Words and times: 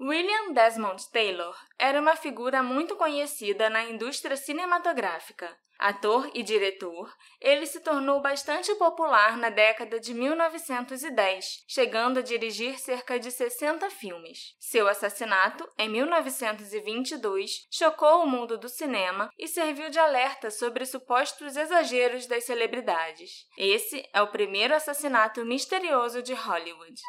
William 0.00 0.52
Desmond 0.52 1.08
Taylor 1.12 1.56
era 1.78 2.00
uma 2.00 2.16
figura 2.16 2.62
muito 2.62 2.96
conhecida 2.96 3.70
na 3.70 3.84
indústria 3.84 4.36
cinematográfica. 4.36 5.56
Ator 5.78 6.30
e 6.34 6.42
diretor, 6.42 7.12
ele 7.40 7.66
se 7.66 7.80
tornou 7.80 8.20
bastante 8.20 8.74
popular 8.74 9.36
na 9.36 9.50
década 9.50 10.00
de 10.00 10.14
1910, 10.14 11.64
chegando 11.68 12.18
a 12.18 12.22
dirigir 12.22 12.78
cerca 12.78 13.18
de 13.18 13.30
60 13.30 13.88
filmes. 13.90 14.56
Seu 14.58 14.88
assassinato, 14.88 15.68
em 15.78 15.88
1922, 15.88 17.66
chocou 17.70 18.22
o 18.22 18.26
mundo 18.26 18.56
do 18.58 18.68
cinema 18.68 19.30
e 19.38 19.46
serviu 19.46 19.90
de 19.90 19.98
alerta 19.98 20.50
sobre 20.50 20.86
supostos 20.86 21.56
exageros 21.56 22.26
das 22.26 22.44
celebridades. 22.44 23.46
Esse 23.56 24.08
é 24.12 24.22
o 24.22 24.28
primeiro 24.28 24.74
assassinato 24.74 25.44
misterioso 25.44 26.22
de 26.22 26.34
Hollywood. 26.34 27.00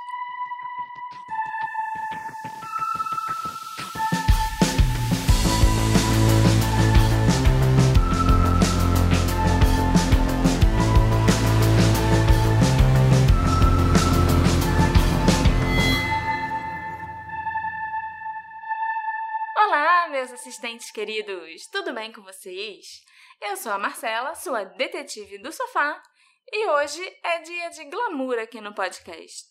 Meus 20.15 20.31
assistentes 20.31 20.91
queridos! 20.91 21.67
Tudo 21.67 21.93
bem 21.93 22.09
com 22.09 22.21
vocês? 22.21 23.03
Eu 23.41 23.57
sou 23.57 23.73
a 23.73 23.77
Marcela, 23.77 24.33
sua 24.33 24.63
detetive 24.63 25.37
do 25.39 25.51
sofá, 25.51 26.01
e 26.49 26.69
hoje 26.69 27.01
é 27.21 27.41
dia 27.41 27.69
de 27.71 27.83
glamour 27.83 28.39
aqui 28.39 28.61
no 28.61 28.73
podcast. 28.73 29.49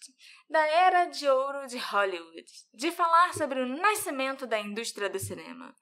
Da 0.49 0.67
era 0.67 1.05
de 1.05 1.29
ouro 1.29 1.67
de 1.67 1.77
Hollywood, 1.77 2.47
de 2.73 2.91
falar 2.91 3.35
sobre 3.35 3.61
o 3.61 3.67
nascimento 3.67 4.47
da 4.47 4.59
indústria 4.59 5.11
do 5.11 5.19
cinema. 5.19 5.77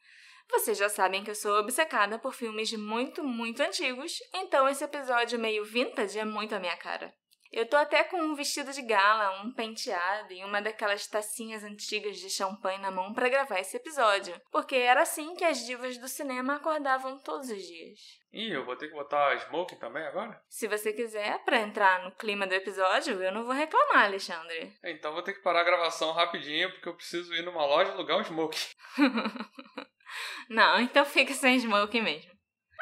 Vocês 0.51 0.77
já 0.77 0.89
sabem 0.89 1.23
que 1.23 1.31
eu 1.31 1.37
sou 1.37 1.61
obcecada 1.61 2.19
por 2.19 2.35
filmes 2.35 2.73
muito, 2.73 3.23
muito 3.23 3.61
antigos, 3.61 4.19
então 4.35 4.69
esse 4.69 4.83
episódio 4.83 5.39
meio 5.39 5.65
vintage 5.65 6.19
é 6.19 6.25
muito 6.25 6.57
a 6.57 6.59
minha 6.59 6.77
cara. 6.77 7.15
Eu 7.53 7.67
tô 7.67 7.77
até 7.77 8.03
com 8.03 8.17
um 8.17 8.35
vestido 8.35 8.73
de 8.73 8.81
gala, 8.81 9.43
um 9.43 9.53
penteado 9.53 10.33
e 10.33 10.43
uma 10.43 10.63
daquelas 10.63 11.07
tacinhas 11.07 11.63
antigas 11.63 12.17
de 12.17 12.31
champanhe 12.31 12.79
na 12.79 12.91
mão 12.91 13.13
para 13.13 13.29
gravar 13.29 13.61
esse 13.61 13.77
episódio, 13.77 14.41
porque 14.51 14.75
era 14.75 15.03
assim 15.03 15.35
que 15.35 15.45
as 15.45 15.67
divas 15.67 15.99
do 15.99 16.09
cinema 16.09 16.55
acordavam 16.55 17.19
todos 17.19 17.51
os 17.51 17.63
dias. 17.63 18.23
Ih, 18.33 18.53
eu 18.53 18.65
vou 18.65 18.75
ter 18.75 18.89
que 18.89 18.95
botar 18.95 19.37
smoking 19.37 19.77
também 19.77 20.03
agora? 20.07 20.43
Se 20.49 20.67
você 20.67 20.95
quiser, 20.95 21.45
para 21.45 21.61
entrar 21.61 22.03
no 22.03 22.13
clima 22.13 22.47
do 22.47 22.55
episódio, 22.55 23.23
eu 23.23 23.31
não 23.31 23.45
vou 23.45 23.53
reclamar, 23.53 24.05
Alexandre. 24.05 24.73
Então 24.83 25.13
vou 25.13 25.23
ter 25.23 25.35
que 25.35 25.43
parar 25.43 25.61
a 25.61 25.65
gravação 25.65 26.13
rapidinho, 26.13 26.73
porque 26.73 26.89
eu 26.89 26.97
preciso 26.97 27.35
ir 27.35 27.43
numa 27.43 27.67
loja 27.67 27.93
alugar 27.93 28.17
um 28.17 28.23
smoking. 28.23 28.59
não, 30.49 30.81
então 30.81 31.05
fica 31.05 31.35
sem 31.35 31.57
smoking 31.57 32.01
mesmo. 32.01 32.33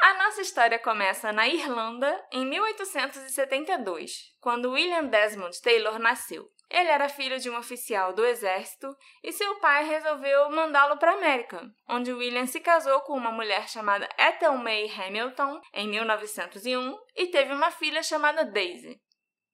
A 0.02 0.14
nossa 0.14 0.40
história 0.40 0.78
começa 0.78 1.30
na 1.30 1.46
Irlanda 1.46 2.26
em 2.32 2.46
1872, 2.46 4.34
quando 4.40 4.70
William 4.70 5.04
Desmond 5.04 5.60
Taylor 5.60 5.98
nasceu. 5.98 6.50
Ele 6.70 6.88
era 6.88 7.08
filho 7.10 7.38
de 7.38 7.50
um 7.50 7.58
oficial 7.58 8.14
do 8.14 8.24
exército 8.24 8.96
e 9.22 9.30
seu 9.30 9.56
pai 9.56 9.84
resolveu 9.84 10.50
mandá-lo 10.50 10.96
para 10.96 11.12
a 11.12 11.16
América, 11.16 11.68
onde 11.86 12.14
William 12.14 12.46
se 12.46 12.60
casou 12.60 13.00
com 13.00 13.12
uma 13.12 13.30
mulher 13.30 13.68
chamada 13.68 14.08
Ethel 14.18 14.56
May 14.56 14.90
Hamilton 14.90 15.60
em 15.74 15.88
1901 15.88 16.96
e 17.16 17.26
teve 17.26 17.52
uma 17.52 17.70
filha 17.70 18.02
chamada 18.02 18.42
Daisy. 18.42 18.98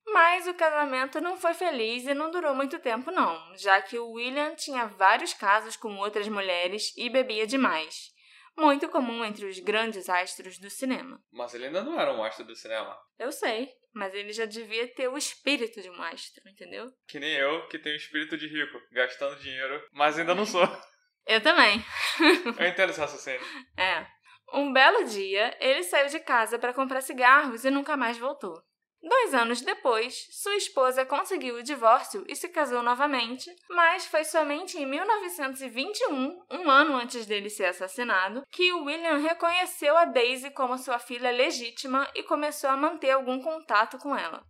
Mas 0.06 0.46
o 0.46 0.54
casamento 0.54 1.20
não 1.20 1.36
foi 1.36 1.54
feliz 1.54 2.06
e 2.06 2.14
não 2.14 2.30
durou 2.30 2.54
muito 2.54 2.78
tempo, 2.78 3.10
não, 3.10 3.56
já 3.56 3.82
que 3.82 3.98
o 3.98 4.12
William 4.12 4.54
tinha 4.54 4.86
vários 4.86 5.34
casos 5.34 5.76
com 5.76 5.96
outras 5.96 6.28
mulheres 6.28 6.92
e 6.96 7.10
bebia 7.10 7.48
demais 7.48 8.14
muito 8.56 8.88
comum 8.88 9.24
entre 9.24 9.46
os 9.46 9.58
grandes 9.58 10.08
astros 10.08 10.58
do 10.58 10.70
cinema. 10.70 11.20
Mas 11.32 11.54
ele 11.54 11.66
ainda 11.66 11.82
não 11.82 12.00
era 12.00 12.12
um 12.12 12.24
astro 12.24 12.44
do 12.44 12.56
cinema. 12.56 12.96
Eu 13.18 13.30
sei, 13.30 13.70
mas 13.94 14.14
ele 14.14 14.32
já 14.32 14.44
devia 14.44 14.88
ter 14.94 15.08
o 15.08 15.16
espírito 15.16 15.80
de 15.80 15.90
um 15.90 16.02
astro, 16.02 16.42
entendeu? 16.48 16.86
Que 17.06 17.18
nem 17.18 17.34
eu, 17.34 17.66
que 17.68 17.78
tenho 17.78 17.94
o 17.94 17.98
espírito 17.98 18.36
de 18.36 18.46
rico, 18.46 18.78
gastando 18.92 19.40
dinheiro, 19.40 19.82
mas 19.92 20.18
ainda 20.18 20.34
não 20.34 20.46
sou. 20.46 20.66
Eu 21.26 21.40
também. 21.40 21.84
eu 22.56 22.68
entendo 22.68 22.90
esse 22.90 23.00
raciocínio. 23.00 23.40
É. 23.76 24.06
Um 24.52 24.72
belo 24.72 25.02
dia, 25.06 25.56
ele 25.58 25.82
saiu 25.82 26.06
de 26.06 26.20
casa 26.20 26.56
para 26.56 26.72
comprar 26.72 27.00
cigarros 27.00 27.64
e 27.64 27.70
nunca 27.70 27.96
mais 27.96 28.16
voltou. 28.16 28.62
Dois 29.08 29.34
anos 29.34 29.60
depois, 29.60 30.26
sua 30.32 30.56
esposa 30.56 31.06
conseguiu 31.06 31.54
o 31.54 31.62
divórcio 31.62 32.24
e 32.26 32.34
se 32.34 32.48
casou 32.48 32.82
novamente, 32.82 33.54
mas 33.70 34.04
foi 34.04 34.24
somente 34.24 34.78
em 34.78 34.84
1921, 34.84 36.44
um 36.50 36.68
ano 36.68 36.96
antes 36.96 37.24
dele 37.24 37.48
ser 37.48 37.66
assassinado, 37.66 38.44
que 38.50 38.72
William 38.72 39.18
reconheceu 39.18 39.96
a 39.96 40.06
Daisy 40.06 40.50
como 40.50 40.76
sua 40.76 40.98
filha 40.98 41.30
legítima 41.30 42.10
e 42.16 42.24
começou 42.24 42.68
a 42.68 42.76
manter 42.76 43.12
algum 43.12 43.40
contato 43.40 43.96
com 43.96 44.16
ela. 44.16 44.44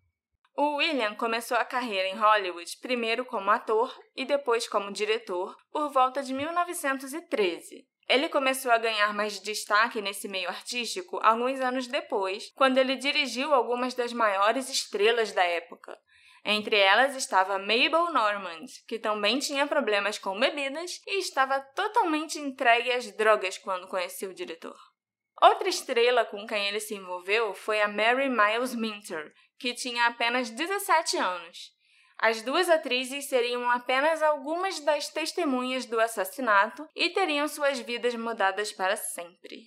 O 0.56 0.76
William 0.76 1.14
começou 1.16 1.58
a 1.58 1.64
carreira 1.66 2.08
em 2.08 2.16
Hollywood 2.16 2.78
primeiro 2.80 3.26
como 3.26 3.50
ator 3.50 3.94
e 4.16 4.24
depois 4.24 4.66
como 4.66 4.90
diretor 4.90 5.54
por 5.70 5.90
volta 5.90 6.22
de 6.22 6.32
1913. 6.32 7.86
Ele 8.08 8.28
começou 8.28 8.70
a 8.70 8.78
ganhar 8.78 9.12
mais 9.12 9.40
destaque 9.40 10.00
nesse 10.00 10.28
meio 10.28 10.48
artístico 10.48 11.18
alguns 11.22 11.60
anos 11.60 11.88
depois, 11.88 12.52
quando 12.54 12.78
ele 12.78 12.96
dirigiu 12.96 13.52
algumas 13.52 13.94
das 13.94 14.12
maiores 14.12 14.68
estrelas 14.68 15.32
da 15.32 15.42
época. 15.42 15.98
Entre 16.44 16.76
elas 16.76 17.16
estava 17.16 17.58
Mabel 17.58 18.12
Normand, 18.12 18.66
que 18.86 19.00
também 19.00 19.40
tinha 19.40 19.66
problemas 19.66 20.16
com 20.16 20.38
bebidas 20.38 21.00
e 21.04 21.18
estava 21.18 21.58
totalmente 21.58 22.38
entregue 22.38 22.92
às 22.92 23.10
drogas 23.10 23.58
quando 23.58 23.88
conheceu 23.88 24.30
o 24.30 24.34
diretor. 24.34 24.76
Outra 25.42 25.68
estrela 25.68 26.24
com 26.24 26.46
quem 26.46 26.68
ele 26.68 26.78
se 26.78 26.94
envolveu 26.94 27.52
foi 27.52 27.82
a 27.82 27.88
Mary 27.88 28.28
Miles 28.28 28.76
Minter, 28.76 29.34
que 29.58 29.74
tinha 29.74 30.06
apenas 30.06 30.48
17 30.48 31.16
anos. 31.16 31.75
As 32.18 32.40
duas 32.40 32.70
atrizes 32.70 33.26
seriam 33.26 33.70
apenas 33.70 34.22
algumas 34.22 34.80
das 34.80 35.08
testemunhas 35.08 35.84
do 35.84 36.00
assassinato 36.00 36.88
e 36.94 37.10
teriam 37.10 37.46
suas 37.46 37.78
vidas 37.78 38.14
mudadas 38.14 38.72
para 38.72 38.96
sempre. 38.96 39.64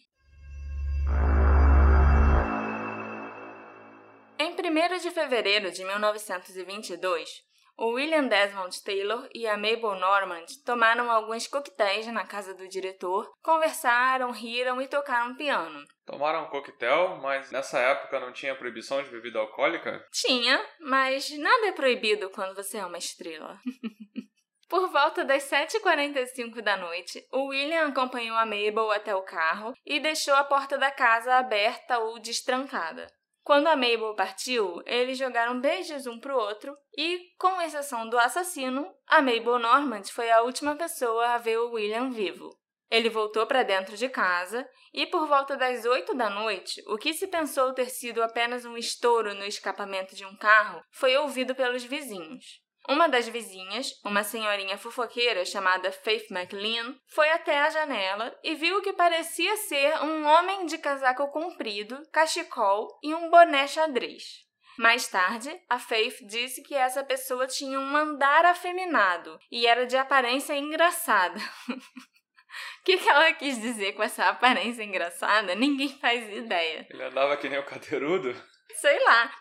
Em 4.39 4.51
1 4.51 4.99
de 4.99 5.11
fevereiro 5.11 5.71
de 5.71 5.83
1922, 5.83 7.48
o 7.79 7.93
William 7.93 8.27
Desmond 8.27 8.83
Taylor 8.83 9.27
e 9.33 9.47
a 9.47 9.55
Mabel 9.55 9.95
Normand 9.95 10.45
tomaram 10.65 11.09
alguns 11.09 11.47
coquetéis 11.47 12.05
na 12.07 12.25
casa 12.25 12.53
do 12.53 12.67
diretor, 12.67 13.31
conversaram, 13.41 14.31
riram 14.31 14.81
e 14.81 14.87
tocaram 14.87 15.35
piano. 15.35 15.85
Tomaram 16.05 16.43
um 16.43 16.49
coquetel, 16.49 17.17
mas 17.21 17.51
nessa 17.51 17.79
época 17.79 18.19
não 18.19 18.33
tinha 18.33 18.55
proibição 18.55 19.01
de 19.01 19.09
bebida 19.09 19.39
alcoólica? 19.39 20.05
Tinha, 20.11 20.61
mas 20.81 21.29
nada 21.37 21.67
é 21.67 21.71
proibido 21.71 22.29
quando 22.31 22.53
você 22.53 22.77
é 22.77 22.85
uma 22.85 22.97
estrela. 22.97 23.57
Por 24.67 24.91
volta 24.91 25.23
das 25.23 25.49
7h45 25.49 26.61
da 26.61 26.77
noite, 26.77 27.25
o 27.31 27.47
William 27.47 27.87
acompanhou 27.87 28.37
a 28.37 28.45
Mabel 28.45 28.91
até 28.91 29.15
o 29.15 29.23
carro 29.23 29.73
e 29.83 29.99
deixou 29.99 30.35
a 30.35 30.43
porta 30.43 30.77
da 30.77 30.91
casa 30.91 31.35
aberta 31.35 31.97
ou 31.97 32.19
destrancada. 32.19 33.07
Quando 33.49 33.65
a 33.65 33.75
Mabel 33.75 34.13
partiu, 34.13 34.79
eles 34.85 35.17
jogaram 35.17 35.59
beijos 35.59 36.05
um 36.05 36.19
pro 36.19 36.37
outro 36.37 36.77
e, 36.95 37.19
com 37.35 37.59
exceção 37.59 38.07
do 38.07 38.15
assassino, 38.15 38.87
a 39.07 39.23
Mabel 39.23 39.57
Normand 39.57 40.03
foi 40.03 40.29
a 40.29 40.43
última 40.43 40.75
pessoa 40.75 41.29
a 41.29 41.39
ver 41.39 41.57
o 41.57 41.71
William 41.71 42.11
vivo. 42.11 42.55
Ele 42.91 43.09
voltou 43.09 43.47
para 43.47 43.63
dentro 43.63 43.97
de 43.97 44.07
casa 44.07 44.69
e, 44.93 45.07
por 45.07 45.27
volta 45.27 45.57
das 45.57 45.83
oito 45.83 46.13
da 46.13 46.29
noite, 46.29 46.79
o 46.85 46.95
que 46.95 47.11
se 47.11 47.25
pensou 47.25 47.73
ter 47.73 47.89
sido 47.89 48.21
apenas 48.21 48.65
um 48.65 48.77
estouro 48.77 49.33
no 49.33 49.45
escapamento 49.45 50.15
de 50.15 50.27
um 50.27 50.37
carro 50.37 50.83
foi 50.91 51.17
ouvido 51.17 51.55
pelos 51.55 51.83
vizinhos. 51.83 52.61
Uma 52.89 53.07
das 53.07 53.27
vizinhas, 53.27 53.93
uma 54.03 54.23
senhorinha 54.23 54.75
fofoqueira 54.75 55.45
chamada 55.45 55.91
Faith 55.91 56.31
McLean, 56.31 56.95
foi 57.07 57.29
até 57.29 57.59
a 57.61 57.69
janela 57.69 58.35
e 58.43 58.55
viu 58.55 58.79
o 58.79 58.81
que 58.81 58.93
parecia 58.93 59.55
ser 59.57 60.01
um 60.01 60.25
homem 60.25 60.65
de 60.65 60.79
casaco 60.79 61.27
comprido, 61.27 62.01
cachecol 62.11 62.87
e 63.03 63.13
um 63.13 63.29
boné 63.29 63.67
xadrez. 63.67 64.43
Mais 64.75 65.07
tarde, 65.07 65.55
a 65.69 65.77
Faith 65.77 66.25
disse 66.25 66.63
que 66.63 66.73
essa 66.73 67.03
pessoa 67.03 67.45
tinha 67.45 67.79
um 67.79 67.95
andar 67.95 68.43
afeminado 68.45 69.39
e 69.51 69.67
era 69.67 69.85
de 69.85 69.95
aparência 69.95 70.57
engraçada. 70.57 71.39
O 71.69 71.75
que, 72.83 72.97
que 72.97 73.07
ela 73.07 73.31
quis 73.33 73.61
dizer 73.61 73.93
com 73.93 74.01
essa 74.01 74.29
aparência 74.29 74.81
engraçada? 74.81 75.53
Ninguém 75.53 75.89
faz 75.99 76.27
ideia. 76.35 76.87
Ele 76.89 77.03
andava 77.03 77.37
que 77.37 77.49
nem 77.49 77.59
o 77.59 77.65
cadeirudo? 77.65 78.33
Sei 78.73 78.97
lá. 79.03 79.31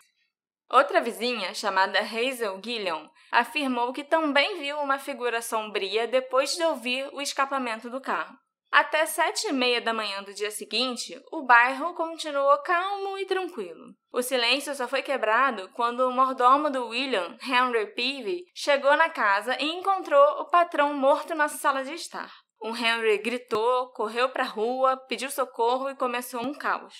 Outra 0.69 1.01
vizinha, 1.01 1.51
chamada 1.55 1.99
Hazel 1.99 2.61
Gilliam, 2.63 3.09
afirmou 3.31 3.93
que 3.93 4.03
também 4.03 4.59
viu 4.59 4.77
uma 4.79 4.99
figura 4.99 5.41
sombria 5.41 6.07
depois 6.07 6.55
de 6.55 6.63
ouvir 6.63 7.09
o 7.13 7.21
escapamento 7.21 7.89
do 7.89 8.01
carro. 8.01 8.37
Até 8.71 9.07
sete 9.07 9.47
e 9.47 9.51
meia 9.51 9.81
da 9.81 9.93
manhã 9.93 10.21
do 10.21 10.31
dia 10.33 10.51
seguinte, 10.51 11.19
o 11.31 11.41
bairro 11.41 11.95
continuou 11.95 12.55
calmo 12.59 13.17
e 13.17 13.25
tranquilo. 13.25 13.95
O 14.11 14.21
silêncio 14.21 14.75
só 14.75 14.87
foi 14.87 15.01
quebrado 15.01 15.69
quando 15.73 16.01
o 16.01 16.11
mordomo 16.11 16.69
do 16.69 16.87
William, 16.87 17.35
Henry 17.41 17.87
Peavy, 17.95 18.43
chegou 18.53 18.95
na 18.95 19.09
casa 19.09 19.57
e 19.59 19.65
encontrou 19.65 20.23
o 20.41 20.45
patrão 20.45 20.93
morto 20.93 21.33
na 21.33 21.47
sala 21.47 21.83
de 21.83 21.93
estar. 21.93 22.31
O 22.61 22.69
Henry 22.69 23.17
gritou, 23.17 23.89
correu 23.93 24.29
para 24.29 24.43
a 24.43 24.47
rua, 24.47 24.97
pediu 25.07 25.31
socorro 25.31 25.89
e 25.89 25.95
começou 25.95 26.41
um 26.41 26.53
caos. 26.53 26.93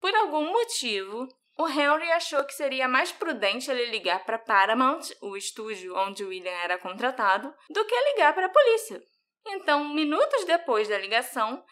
Por 0.00 0.12
algum 0.14 0.50
motivo, 0.50 1.28
o 1.60 1.68
Henry 1.68 2.10
achou 2.12 2.42
que 2.44 2.54
seria 2.54 2.88
mais 2.88 3.12
prudente 3.12 3.70
ele 3.70 3.90
ligar 3.90 4.24
para 4.24 4.38
Paramount, 4.38 5.02
o 5.20 5.36
estúdio 5.36 5.94
onde 5.94 6.24
William 6.24 6.50
era 6.50 6.78
contratado, 6.78 7.54
do 7.68 7.84
que 7.84 8.12
ligar 8.12 8.32
para 8.32 8.46
a 8.46 8.50
polícia. 8.50 9.02
Então, 9.46 9.86
minutos 9.90 10.46
depois 10.46 10.88
da 10.88 10.96
ligação, 10.96 11.62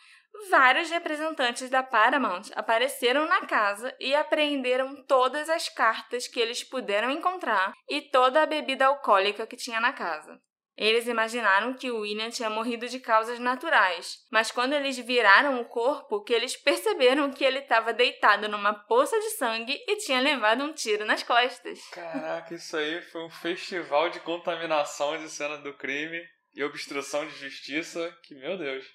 vários 0.51 0.91
representantes 0.91 1.71
da 1.71 1.83
Paramount 1.83 2.51
apareceram 2.55 3.27
na 3.27 3.47
casa 3.47 3.95
e 3.99 4.15
apreenderam 4.15 4.95
todas 5.07 5.49
as 5.49 5.71
cartas 5.71 6.29
que 6.29 6.39
eles 6.39 6.63
puderam 6.63 7.11
encontrar 7.11 7.73
e 7.89 8.03
toda 8.03 8.43
a 8.43 8.47
bebida 8.47 8.87
alcoólica 8.87 9.47
que 9.47 9.57
tinha 9.57 9.81
na 9.81 9.95
casa. 9.95 10.39
Eles 10.79 11.09
imaginaram 11.09 11.75
que 11.75 11.91
o 11.91 12.03
William 12.03 12.31
tinha 12.31 12.49
morrido 12.49 12.89
de 12.89 13.01
causas 13.01 13.41
naturais, 13.41 14.25
mas 14.31 14.53
quando 14.53 14.75
eles 14.75 14.97
viraram 14.97 15.61
o 15.61 15.65
corpo, 15.65 16.23
que 16.23 16.33
eles 16.33 16.57
perceberam 16.57 17.33
que 17.33 17.43
ele 17.43 17.59
estava 17.59 17.93
deitado 17.93 18.49
numa 18.49 18.73
poça 18.73 19.19
de 19.19 19.31
sangue 19.31 19.77
e 19.89 19.97
tinha 19.97 20.21
levado 20.21 20.63
um 20.63 20.73
tiro 20.73 21.05
nas 21.05 21.25
costas. 21.25 21.81
Caraca, 21.91 22.55
isso 22.55 22.77
aí 22.77 23.03
foi 23.03 23.25
um 23.25 23.31
festival 23.31 24.09
de 24.09 24.21
contaminação 24.21 25.19
de 25.19 25.29
cena 25.29 25.59
do 25.59 25.75
crime 25.75 26.25
e 26.55 26.63
obstrução 26.63 27.27
de 27.27 27.35
justiça, 27.35 28.17
que 28.23 28.37
meu 28.37 28.57
Deus. 28.57 28.87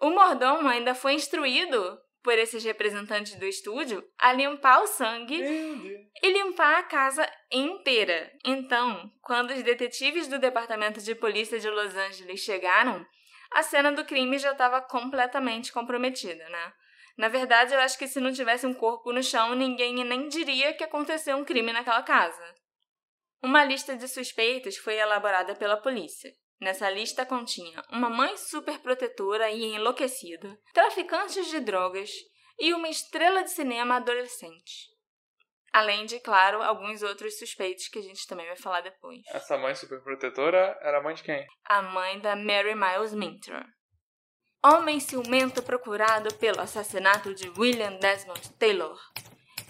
O 0.00 0.10
mordomo 0.10 0.68
ainda 0.68 0.96
foi 0.96 1.12
instruído 1.12 1.96
por 2.24 2.38
esses 2.38 2.64
representantes 2.64 3.36
do 3.36 3.44
estúdio 3.44 4.02
a 4.18 4.32
limpar 4.32 4.82
o 4.82 4.86
sangue 4.86 5.38
e 6.22 6.32
limpar 6.32 6.78
a 6.78 6.82
casa 6.82 7.30
inteira. 7.52 8.32
Então, 8.42 9.12
quando 9.20 9.50
os 9.50 9.62
detetives 9.62 10.26
do 10.26 10.38
Departamento 10.38 11.02
de 11.02 11.14
Polícia 11.14 11.60
de 11.60 11.68
Los 11.68 11.94
Angeles 11.94 12.40
chegaram, 12.40 13.06
a 13.52 13.62
cena 13.62 13.92
do 13.92 14.06
crime 14.06 14.38
já 14.38 14.52
estava 14.52 14.80
completamente 14.80 15.70
comprometida, 15.70 16.48
né? 16.48 16.72
Na 17.16 17.28
verdade, 17.28 17.74
eu 17.74 17.78
acho 17.78 17.98
que 17.98 18.08
se 18.08 18.18
não 18.18 18.32
tivesse 18.32 18.66
um 18.66 18.74
corpo 18.74 19.12
no 19.12 19.22
chão, 19.22 19.54
ninguém 19.54 20.02
nem 20.02 20.26
diria 20.26 20.72
que 20.72 20.82
aconteceu 20.82 21.36
um 21.36 21.44
crime 21.44 21.72
naquela 21.72 22.02
casa. 22.02 22.54
Uma 23.42 23.62
lista 23.62 23.94
de 23.94 24.08
suspeitos 24.08 24.78
foi 24.78 24.94
elaborada 24.94 25.54
pela 25.54 25.76
polícia. 25.76 26.32
Nessa 26.64 26.88
lista 26.88 27.26
continha 27.26 27.84
uma 27.92 28.08
mãe 28.08 28.38
superprotetora 28.38 29.50
e 29.50 29.74
enlouquecida, 29.74 30.58
traficantes 30.72 31.50
de 31.50 31.60
drogas 31.60 32.10
e 32.58 32.72
uma 32.72 32.88
estrela 32.88 33.44
de 33.44 33.50
cinema 33.50 33.96
adolescente. 33.96 34.88
Além 35.70 36.06
de, 36.06 36.18
claro, 36.20 36.62
alguns 36.62 37.02
outros 37.02 37.38
suspeitos 37.38 37.88
que 37.88 37.98
a 37.98 38.02
gente 38.02 38.26
também 38.26 38.46
vai 38.46 38.56
falar 38.56 38.80
depois. 38.80 39.20
Essa 39.28 39.58
mãe 39.58 39.74
superprotetora 39.74 40.78
era 40.80 41.00
a 41.00 41.02
mãe 41.02 41.14
de 41.14 41.22
quem? 41.22 41.46
A 41.66 41.82
mãe 41.82 42.18
da 42.20 42.34
Mary 42.34 42.74
Miles 42.74 43.12
Minter. 43.12 43.62
Homem 44.64 44.98
ciumento 45.00 45.62
procurado 45.62 46.32
pelo 46.36 46.62
assassinato 46.62 47.34
de 47.34 47.50
William 47.58 47.98
Desmond 47.98 48.54
Taylor. 48.54 48.98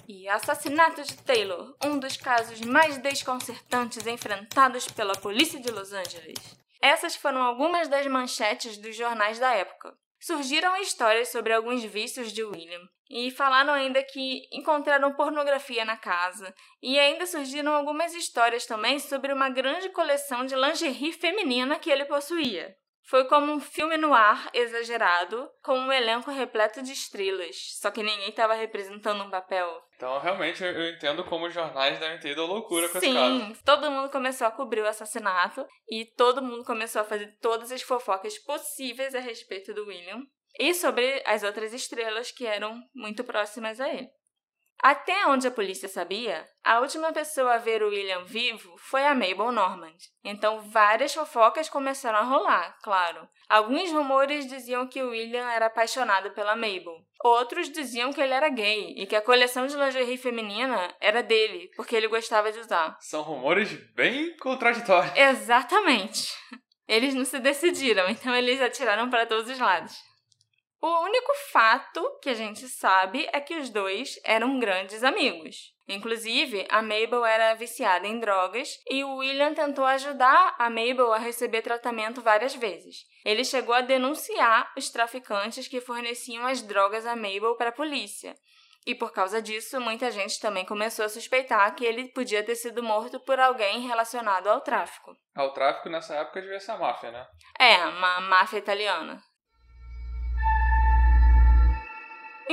E 0.06 0.28
assassinato 0.28 1.02
de 1.02 1.16
Taylor, 1.24 1.76
um 1.84 1.98
dos 1.98 2.16
casos 2.16 2.60
mais 2.60 2.98
desconcertantes 2.98 4.06
enfrentados 4.06 4.86
pela 4.86 5.16
polícia 5.16 5.58
de 5.58 5.72
Los 5.72 5.92
Angeles. 5.92 6.63
Essas 6.84 7.16
foram 7.16 7.40
algumas 7.40 7.88
das 7.88 8.06
manchetes 8.06 8.76
dos 8.76 8.94
jornais 8.94 9.38
da 9.38 9.54
época. 9.54 9.96
Surgiram 10.20 10.76
histórias 10.76 11.30
sobre 11.30 11.54
alguns 11.54 11.82
vícios 11.82 12.30
de 12.30 12.44
William, 12.44 12.82
e 13.08 13.30
falaram 13.30 13.72
ainda 13.72 14.02
que 14.02 14.42
encontraram 14.52 15.14
pornografia 15.14 15.82
na 15.86 15.96
casa, 15.96 16.54
e 16.82 16.98
ainda 16.98 17.24
surgiram 17.24 17.72
algumas 17.72 18.12
histórias 18.12 18.66
também 18.66 18.98
sobre 18.98 19.32
uma 19.32 19.48
grande 19.48 19.88
coleção 19.88 20.44
de 20.44 20.54
lingerie 20.54 21.14
feminina 21.14 21.78
que 21.78 21.88
ele 21.88 22.04
possuía. 22.04 22.76
Foi 23.08 23.24
como 23.28 23.50
um 23.50 23.60
filme 23.60 23.96
no 23.96 24.12
ar 24.12 24.50
exagerado, 24.52 25.50
com 25.62 25.78
um 25.78 25.90
elenco 25.90 26.30
repleto 26.30 26.82
de 26.82 26.92
estrelas, 26.92 27.78
só 27.80 27.90
que 27.90 28.02
ninguém 28.02 28.28
estava 28.28 28.52
representando 28.52 29.24
um 29.24 29.30
papel. 29.30 29.82
Então, 29.96 30.18
realmente, 30.18 30.62
eu 30.62 30.90
entendo 30.90 31.24
como 31.24 31.46
os 31.46 31.54
jornais 31.54 31.98
devem 31.98 32.18
ter 32.18 32.30
ido 32.30 32.42
à 32.42 32.46
loucura 32.46 32.88
com 32.88 32.98
Sim, 32.98 33.06
esse 33.06 33.14
caso. 33.14 33.54
Sim, 33.54 33.62
todo 33.64 33.90
mundo 33.90 34.10
começou 34.10 34.46
a 34.46 34.50
cobrir 34.50 34.80
o 34.80 34.88
assassinato 34.88 35.66
e 35.88 36.04
todo 36.04 36.42
mundo 36.42 36.64
começou 36.64 37.02
a 37.02 37.04
fazer 37.04 37.38
todas 37.40 37.70
as 37.70 37.82
fofocas 37.82 38.36
possíveis 38.38 39.14
a 39.14 39.20
respeito 39.20 39.72
do 39.72 39.86
William 39.86 40.22
e 40.58 40.74
sobre 40.74 41.22
as 41.24 41.42
outras 41.42 41.72
estrelas 41.72 42.30
que 42.30 42.46
eram 42.46 42.80
muito 42.94 43.24
próximas 43.24 43.80
a 43.80 43.88
ele. 43.88 44.10
Até 44.82 45.26
onde 45.26 45.46
a 45.46 45.50
polícia 45.50 45.88
sabia, 45.88 46.44
a 46.62 46.80
última 46.80 47.12
pessoa 47.12 47.54
a 47.54 47.58
ver 47.58 47.82
o 47.82 47.88
William 47.88 48.24
vivo 48.24 48.74
foi 48.78 49.04
a 49.04 49.14
Mabel 49.14 49.50
Normand. 49.50 49.96
Então 50.22 50.60
várias 50.60 51.14
fofocas 51.14 51.68
começaram 51.68 52.18
a 52.18 52.22
rolar, 52.22 52.76
claro. 52.82 53.26
Alguns 53.48 53.90
rumores 53.90 54.46
diziam 54.46 54.86
que 54.86 55.02
o 55.02 55.10
William 55.10 55.48
era 55.50 55.66
apaixonado 55.66 56.30
pela 56.32 56.54
Mabel. 56.54 57.04
Outros 57.22 57.70
diziam 57.70 58.12
que 58.12 58.20
ele 58.20 58.34
era 58.34 58.48
gay 58.50 58.94
e 58.96 59.06
que 59.06 59.16
a 59.16 59.22
coleção 59.22 59.66
de 59.66 59.76
lingerie 59.76 60.18
feminina 60.18 60.94
era 61.00 61.22
dele, 61.22 61.70
porque 61.76 61.96
ele 61.96 62.08
gostava 62.08 62.52
de 62.52 62.58
usar. 62.58 62.96
São 63.00 63.22
rumores 63.22 63.72
bem 63.94 64.36
contraditórios. 64.36 65.16
Exatamente. 65.16 66.30
Eles 66.86 67.14
não 67.14 67.24
se 67.24 67.38
decidiram, 67.38 68.08
então 68.10 68.34
eles 68.34 68.60
atiraram 68.60 69.08
para 69.08 69.24
todos 69.24 69.50
os 69.50 69.58
lados. 69.58 69.94
O 70.86 71.00
único 71.00 71.32
fato 71.50 72.18
que 72.20 72.28
a 72.28 72.34
gente 72.34 72.68
sabe 72.68 73.26
é 73.32 73.40
que 73.40 73.56
os 73.56 73.70
dois 73.70 74.20
eram 74.22 74.58
grandes 74.58 75.02
amigos. 75.02 75.72
Inclusive, 75.88 76.66
a 76.68 76.82
Mabel 76.82 77.24
era 77.24 77.54
viciada 77.54 78.06
em 78.06 78.20
drogas 78.20 78.68
e 78.90 79.02
o 79.02 79.16
William 79.16 79.54
tentou 79.54 79.86
ajudar 79.86 80.54
a 80.58 80.68
Mabel 80.68 81.10
a 81.14 81.16
receber 81.16 81.62
tratamento 81.62 82.20
várias 82.20 82.54
vezes. 82.54 82.96
Ele 83.24 83.42
chegou 83.46 83.74
a 83.74 83.80
denunciar 83.80 84.70
os 84.76 84.90
traficantes 84.90 85.66
que 85.66 85.80
forneciam 85.80 86.44
as 86.44 86.60
drogas 86.60 87.06
a 87.06 87.16
Mabel 87.16 87.56
para 87.56 87.70
a 87.70 87.72
polícia. 87.72 88.34
E 88.86 88.94
por 88.94 89.10
causa 89.10 89.40
disso, 89.40 89.80
muita 89.80 90.10
gente 90.10 90.38
também 90.38 90.66
começou 90.66 91.06
a 91.06 91.08
suspeitar 91.08 91.74
que 91.74 91.86
ele 91.86 92.12
podia 92.12 92.44
ter 92.44 92.56
sido 92.56 92.82
morto 92.82 93.18
por 93.20 93.40
alguém 93.40 93.88
relacionado 93.88 94.48
ao 94.48 94.60
tráfico. 94.60 95.16
Ao 95.34 95.50
tráfico 95.54 95.88
nessa 95.88 96.14
época 96.16 96.42
devia 96.42 96.60
ser 96.60 96.72
a 96.72 96.78
máfia, 96.78 97.10
né? 97.10 97.26
É, 97.58 97.86
uma 97.86 98.20
máfia 98.20 98.58
italiana. 98.58 99.18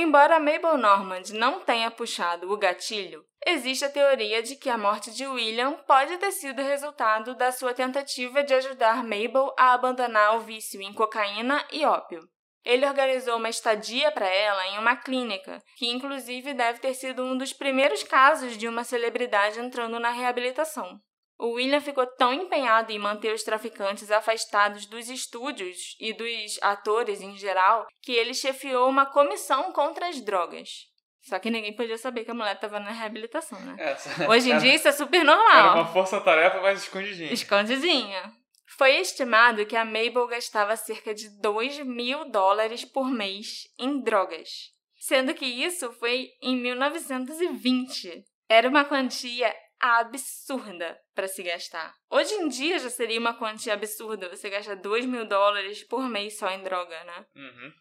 Embora 0.04 0.40
Mabel 0.40 0.76
Normand 0.76 1.32
não 1.32 1.60
tenha 1.60 1.88
puxado 1.88 2.52
o 2.52 2.56
gatilho, 2.56 3.24
existe 3.46 3.84
a 3.84 3.88
teoria 3.88 4.42
de 4.42 4.56
que 4.56 4.68
a 4.68 4.76
morte 4.76 5.12
de 5.12 5.24
William 5.24 5.74
pode 5.86 6.18
ter 6.18 6.32
sido 6.32 6.60
resultado 6.60 7.36
da 7.36 7.52
sua 7.52 7.72
tentativa 7.72 8.42
de 8.42 8.52
ajudar 8.52 9.04
Mabel 9.04 9.54
a 9.56 9.72
abandonar 9.72 10.34
o 10.34 10.40
vício 10.40 10.82
em 10.82 10.92
cocaína 10.92 11.64
e 11.70 11.86
ópio. 11.86 12.18
Ele 12.64 12.84
organizou 12.84 13.36
uma 13.36 13.48
estadia 13.48 14.10
para 14.10 14.26
ela 14.26 14.66
em 14.70 14.78
uma 14.80 14.96
clínica, 14.96 15.62
que 15.76 15.88
inclusive 15.88 16.52
deve 16.52 16.80
ter 16.80 16.94
sido 16.94 17.22
um 17.22 17.38
dos 17.38 17.52
primeiros 17.52 18.02
casos 18.02 18.58
de 18.58 18.66
uma 18.66 18.82
celebridade 18.82 19.60
entrando 19.60 20.00
na 20.00 20.10
reabilitação. 20.10 21.00
O 21.42 21.54
William 21.54 21.80
ficou 21.80 22.06
tão 22.06 22.32
empenhado 22.32 22.92
em 22.92 23.00
manter 23.00 23.34
os 23.34 23.42
traficantes 23.42 24.12
afastados 24.12 24.86
dos 24.86 25.10
estúdios 25.10 25.96
e 25.98 26.12
dos 26.12 26.56
atores 26.62 27.20
em 27.20 27.36
geral 27.36 27.84
que 28.00 28.12
ele 28.12 28.32
chefiou 28.32 28.88
uma 28.88 29.06
comissão 29.06 29.72
contra 29.72 30.08
as 30.08 30.20
drogas. 30.20 30.86
Só 31.20 31.40
que 31.40 31.50
ninguém 31.50 31.74
podia 31.74 31.98
saber 31.98 32.24
que 32.24 32.30
a 32.30 32.34
mulher 32.34 32.54
estava 32.54 32.78
na 32.78 32.92
reabilitação, 32.92 33.58
né? 33.58 33.74
Essa, 33.76 34.30
Hoje 34.30 34.50
em 34.50 34.52
era, 34.52 34.60
dia 34.60 34.74
isso 34.76 34.86
é 34.86 34.92
super 34.92 35.24
normal. 35.24 35.70
Era 35.72 35.74
uma 35.74 35.92
força-tarefa, 35.92 36.60
mas 36.60 36.84
escondidinha. 36.84 37.32
Escondidinha. 37.32 38.32
Foi 38.78 38.92
estimado 39.00 39.66
que 39.66 39.74
a 39.74 39.84
Mabel 39.84 40.28
gastava 40.28 40.76
cerca 40.76 41.12
de 41.12 41.28
2 41.40 41.80
mil 41.80 42.24
dólares 42.30 42.84
por 42.84 43.10
mês 43.10 43.64
em 43.76 44.00
drogas. 44.00 44.48
Sendo 44.96 45.34
que 45.34 45.44
isso 45.44 45.90
foi 45.94 46.28
em 46.40 46.54
1920. 46.56 48.22
Era 48.48 48.68
uma 48.68 48.84
quantia 48.84 49.52
absurda 49.82 50.96
para 51.12 51.26
se 51.26 51.42
gastar. 51.42 51.92
Hoje 52.08 52.32
em 52.34 52.46
dia 52.46 52.78
já 52.78 52.88
seria 52.88 53.18
uma 53.18 53.34
quantia 53.34 53.74
absurda 53.74 54.28
você 54.28 54.48
gastar 54.48 54.76
2 54.76 55.04
mil 55.04 55.26
dólares 55.26 55.82
por 55.82 56.08
mês 56.08 56.38
só 56.38 56.48
em 56.50 56.62
droga, 56.62 57.02
né? 57.02 57.26
Uhum. 57.34 57.72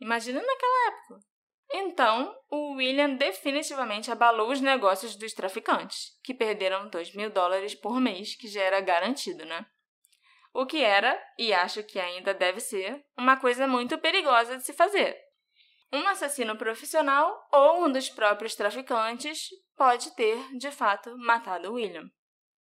Imagina 0.00 0.42
naquela 0.42 0.88
época. 0.88 1.20
Então, 1.72 2.36
o 2.50 2.72
William 2.72 3.14
definitivamente 3.14 4.10
abalou 4.10 4.50
os 4.50 4.60
negócios 4.60 5.14
dos 5.14 5.32
traficantes, 5.32 6.18
que 6.24 6.34
perderam 6.34 6.90
2 6.90 7.14
mil 7.14 7.30
dólares 7.30 7.76
por 7.76 8.00
mês, 8.00 8.34
que 8.34 8.48
já 8.48 8.62
era 8.62 8.80
garantido, 8.80 9.44
né? 9.44 9.64
O 10.52 10.66
que 10.66 10.82
era, 10.82 11.16
e 11.38 11.52
acho 11.52 11.84
que 11.84 12.00
ainda 12.00 12.34
deve 12.34 12.58
ser, 12.58 13.04
uma 13.16 13.36
coisa 13.36 13.68
muito 13.68 13.96
perigosa 13.98 14.56
de 14.56 14.64
se 14.64 14.72
fazer. 14.72 15.16
Um 15.92 16.06
assassino 16.06 16.56
profissional 16.56 17.48
ou 17.52 17.84
um 17.84 17.90
dos 17.90 18.08
próprios 18.08 18.54
traficantes 18.54 19.48
pode 19.76 20.14
ter, 20.14 20.38
de 20.56 20.70
fato, 20.70 21.16
matado 21.18 21.72
William. 21.72 22.08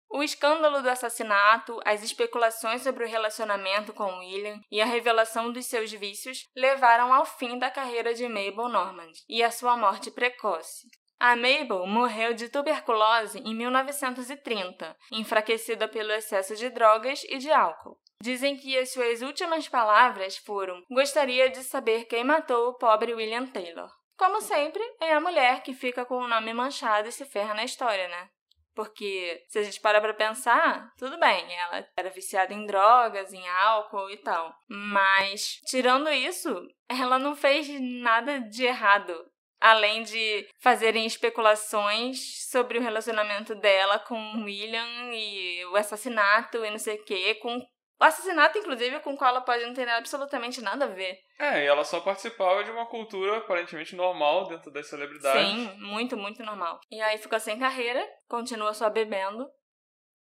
O 0.09 0.21
escândalo 0.21 0.81
do 0.81 0.89
assassinato, 0.89 1.79
as 1.85 2.03
especulações 2.03 2.81
sobre 2.81 3.05
o 3.05 3.07
relacionamento 3.07 3.93
com 3.93 4.19
William 4.19 4.59
e 4.69 4.81
a 4.81 4.85
revelação 4.85 5.51
dos 5.51 5.65
seus 5.65 5.91
vícios 5.91 6.45
levaram 6.55 7.13
ao 7.13 7.25
fim 7.25 7.57
da 7.57 7.71
carreira 7.71 8.13
de 8.13 8.27
Mabel 8.27 8.69
Normand 8.69 9.11
e 9.27 9.41
à 9.41 9.49
sua 9.49 9.77
morte 9.77 10.11
precoce. 10.11 10.87
A 11.17 11.35
Mabel 11.35 11.87
morreu 11.87 12.33
de 12.33 12.49
tuberculose 12.49 13.39
em 13.39 13.55
1930, 13.55 14.95
enfraquecida 15.13 15.87
pelo 15.87 16.11
excesso 16.11 16.55
de 16.55 16.69
drogas 16.69 17.23
e 17.29 17.37
de 17.37 17.49
álcool. 17.49 17.97
Dizem 18.21 18.57
que 18.57 18.77
as 18.77 18.91
suas 18.91 19.21
últimas 19.21 19.67
palavras 19.67 20.37
foram: 20.37 20.83
Gostaria 20.89 21.49
de 21.49 21.63
saber 21.63 22.05
quem 22.05 22.23
matou 22.23 22.69
o 22.69 22.77
pobre 22.77 23.13
William 23.13 23.45
Taylor. 23.47 23.89
Como 24.17 24.41
sempre, 24.41 24.81
é 25.01 25.13
a 25.13 25.19
mulher 25.19 25.61
que 25.61 25.73
fica 25.73 26.05
com 26.05 26.15
o 26.17 26.27
nome 26.27 26.53
manchado 26.53 27.09
e 27.09 27.11
se 27.11 27.25
ferra 27.25 27.53
na 27.53 27.65
história, 27.65 28.07
né? 28.07 28.29
Porque 28.73 29.41
se 29.47 29.59
a 29.59 29.63
gente 29.63 29.79
para 29.79 30.01
pra 30.01 30.13
pensar, 30.13 30.91
tudo 30.97 31.17
bem, 31.17 31.45
ela 31.53 31.87
era 31.97 32.09
viciada 32.09 32.53
em 32.53 32.65
drogas, 32.65 33.33
em 33.33 33.47
álcool 33.47 34.09
e 34.09 34.17
tal. 34.17 34.53
Mas, 34.67 35.61
tirando 35.67 36.09
isso, 36.11 36.53
ela 36.89 37.17
não 37.17 37.35
fez 37.35 37.69
nada 37.79 38.39
de 38.39 38.65
errado. 38.65 39.15
Além 39.61 40.03
de 40.03 40.47
fazerem 40.59 41.05
especulações 41.05 42.49
sobre 42.49 42.77
o 42.77 42.81
relacionamento 42.81 43.55
dela 43.55 43.97
com 43.99 44.43
William 44.43 45.13
e 45.13 45.65
o 45.67 45.77
assassinato 45.77 46.63
e 46.63 46.69
não 46.69 46.77
sei 46.77 46.97
o 46.97 47.05
quê, 47.05 47.35
com 47.35 47.65
o 47.99 48.03
assassinato, 48.03 48.57
inclusive, 48.57 48.99
com 48.99 49.13
o 49.13 49.17
qual 49.17 49.29
ela 49.29 49.41
pode 49.41 49.65
não 49.65 49.73
ter 49.73 49.87
absolutamente 49.87 50.61
nada 50.61 50.85
a 50.85 50.89
ver. 50.89 51.17
É, 51.39 51.63
e 51.63 51.65
ela 51.65 51.83
só 51.85 52.01
participava 52.01 52.63
de 52.63 52.71
uma 52.71 52.85
cultura 52.85 53.37
aparentemente 53.37 53.95
normal 53.95 54.47
dentro 54.47 54.69
das 54.71 54.87
celebridades. 54.87 55.41
Sim, 55.41 55.77
muito, 55.79 56.17
muito 56.17 56.43
normal. 56.43 56.79
E 56.91 57.01
aí 57.01 57.17
ficou 57.17 57.39
sem 57.39 57.57
carreira, 57.57 58.05
continua 58.27 58.73
só 58.73 58.89
bebendo 58.89 59.49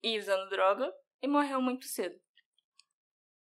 e 0.04 0.20
usando 0.20 0.50
droga 0.50 0.94
e 1.22 1.28
morreu 1.28 1.62
muito 1.62 1.86
cedo. 1.86 2.16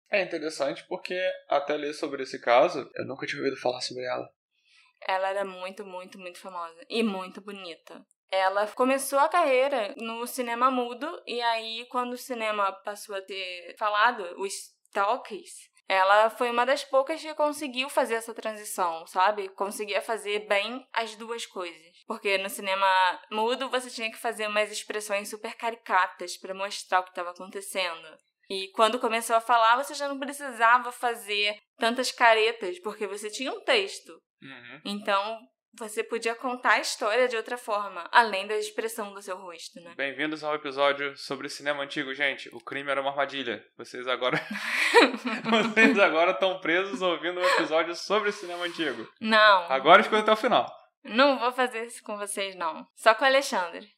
É 0.09 0.23
interessante 0.23 0.85
porque 0.89 1.19
até 1.49 1.75
ler 1.75 1.95
sobre 1.95 2.23
esse 2.23 2.41
caso, 2.41 2.89
eu 2.95 3.07
nunca 3.07 3.27
tinha 3.27 3.41
ouvido 3.41 3.61
falar 3.61 3.81
sobre 3.81 4.05
ela. 4.05 4.29
Ela 5.01 5.31
era 5.31 5.45
muito, 5.45 5.85
muito, 5.85 6.19
muito 6.19 6.39
famosa 6.39 6.85
e 6.89 7.03
muito 7.03 7.41
bonita. 7.41 8.05
Ela 8.33 8.67
começou 8.69 9.19
a 9.19 9.29
carreira 9.29 9.95
no 9.99 10.27
cinema 10.27 10.71
mudo 10.71 11.23
e 11.27 11.41
aí 11.43 11.87
quando 11.91 12.15
o 12.15 12.19
cinema 12.19 12.73
passou 12.73 13.15
a 13.15 13.21
ter 13.21 13.77
falado, 13.79 14.25
os 14.41 14.73
talkies, 14.91 15.71
ela 15.87 16.31
foi 16.31 16.51
uma 16.51 16.65
das 16.65 16.83
poucas 16.83 17.21
que 17.21 17.35
conseguiu 17.35 17.91
fazer 17.91 18.15
essa 18.15 18.33
transição, 18.33 19.07
sabe? 19.07 19.51
Conseguia 19.51 20.01
fazer 20.01 20.47
bem 20.49 20.87
as 20.91 21.15
duas 21.17 21.45
coisas. 21.45 21.93
Porque 22.07 22.39
no 22.39 22.49
cinema 22.49 22.87
mudo 23.31 23.69
você 23.69 23.91
tinha 23.91 24.11
que 24.11 24.17
fazer 24.17 24.47
umas 24.47 24.73
expressões 24.73 25.29
super 25.29 25.55
caricatas 25.55 26.39
para 26.39 26.55
mostrar 26.55 27.01
o 27.01 27.05
que 27.05 27.11
estava 27.11 27.31
acontecendo. 27.31 28.09
E 28.49 28.69
quando 28.69 28.99
começou 28.99 29.37
a 29.37 29.41
falar, 29.41 29.77
você 29.77 29.93
já 29.93 30.09
não 30.09 30.19
precisava 30.19 30.91
fazer 30.91 31.59
tantas 31.77 32.11
caretas, 32.11 32.79
porque 32.81 33.07
você 33.07 33.31
tinha 33.31 33.53
um 33.53 33.61
texto. 33.61 34.13
Uhum. 34.43 34.81
Então, 34.85 35.39
você 35.75 36.05
podia 36.05 36.35
contar 36.35 36.75
a 36.75 36.81
história 36.81 37.27
de 37.27 37.37
outra 37.37 37.57
forma, 37.57 38.07
além 38.13 38.47
da 38.47 38.57
expressão 38.57 39.13
do 39.15 39.23
seu 39.23 39.37
rosto, 39.39 39.81
né? 39.81 39.95
Bem-vindos 39.97 40.45
ao 40.45 40.55
episódio 40.55 41.17
sobre 41.17 41.49
cinema 41.49 41.83
antigo, 41.83 42.13
gente. 42.15 42.49
O 42.55 42.61
crime 42.61 42.91
era 42.91 43.01
uma 43.01 43.11
armadilha. 43.11 43.65
Vocês 43.77 44.07
agora. 44.07 44.39
Vocês 45.73 45.99
agora 45.99 46.33
estão 46.33 46.61
presos 46.61 47.01
ouvindo 47.01 47.41
um 47.41 47.45
episódio 47.45 47.95
sobre 47.95 48.33
cinema 48.33 48.65
antigo. 48.65 49.09
Não. 49.21 49.73
Agora 49.73 50.03
escuta 50.03 50.23
até 50.23 50.33
o 50.33 50.37
final. 50.37 50.71
Não 51.05 51.39
vou 51.39 51.53
fazer 51.53 51.87
isso 51.87 52.03
com 52.03 52.17
vocês, 52.17 52.55
não. 52.55 52.87
Só 52.95 53.13
com 53.15 53.25
o 53.25 53.27
Alexandre. 53.27 53.89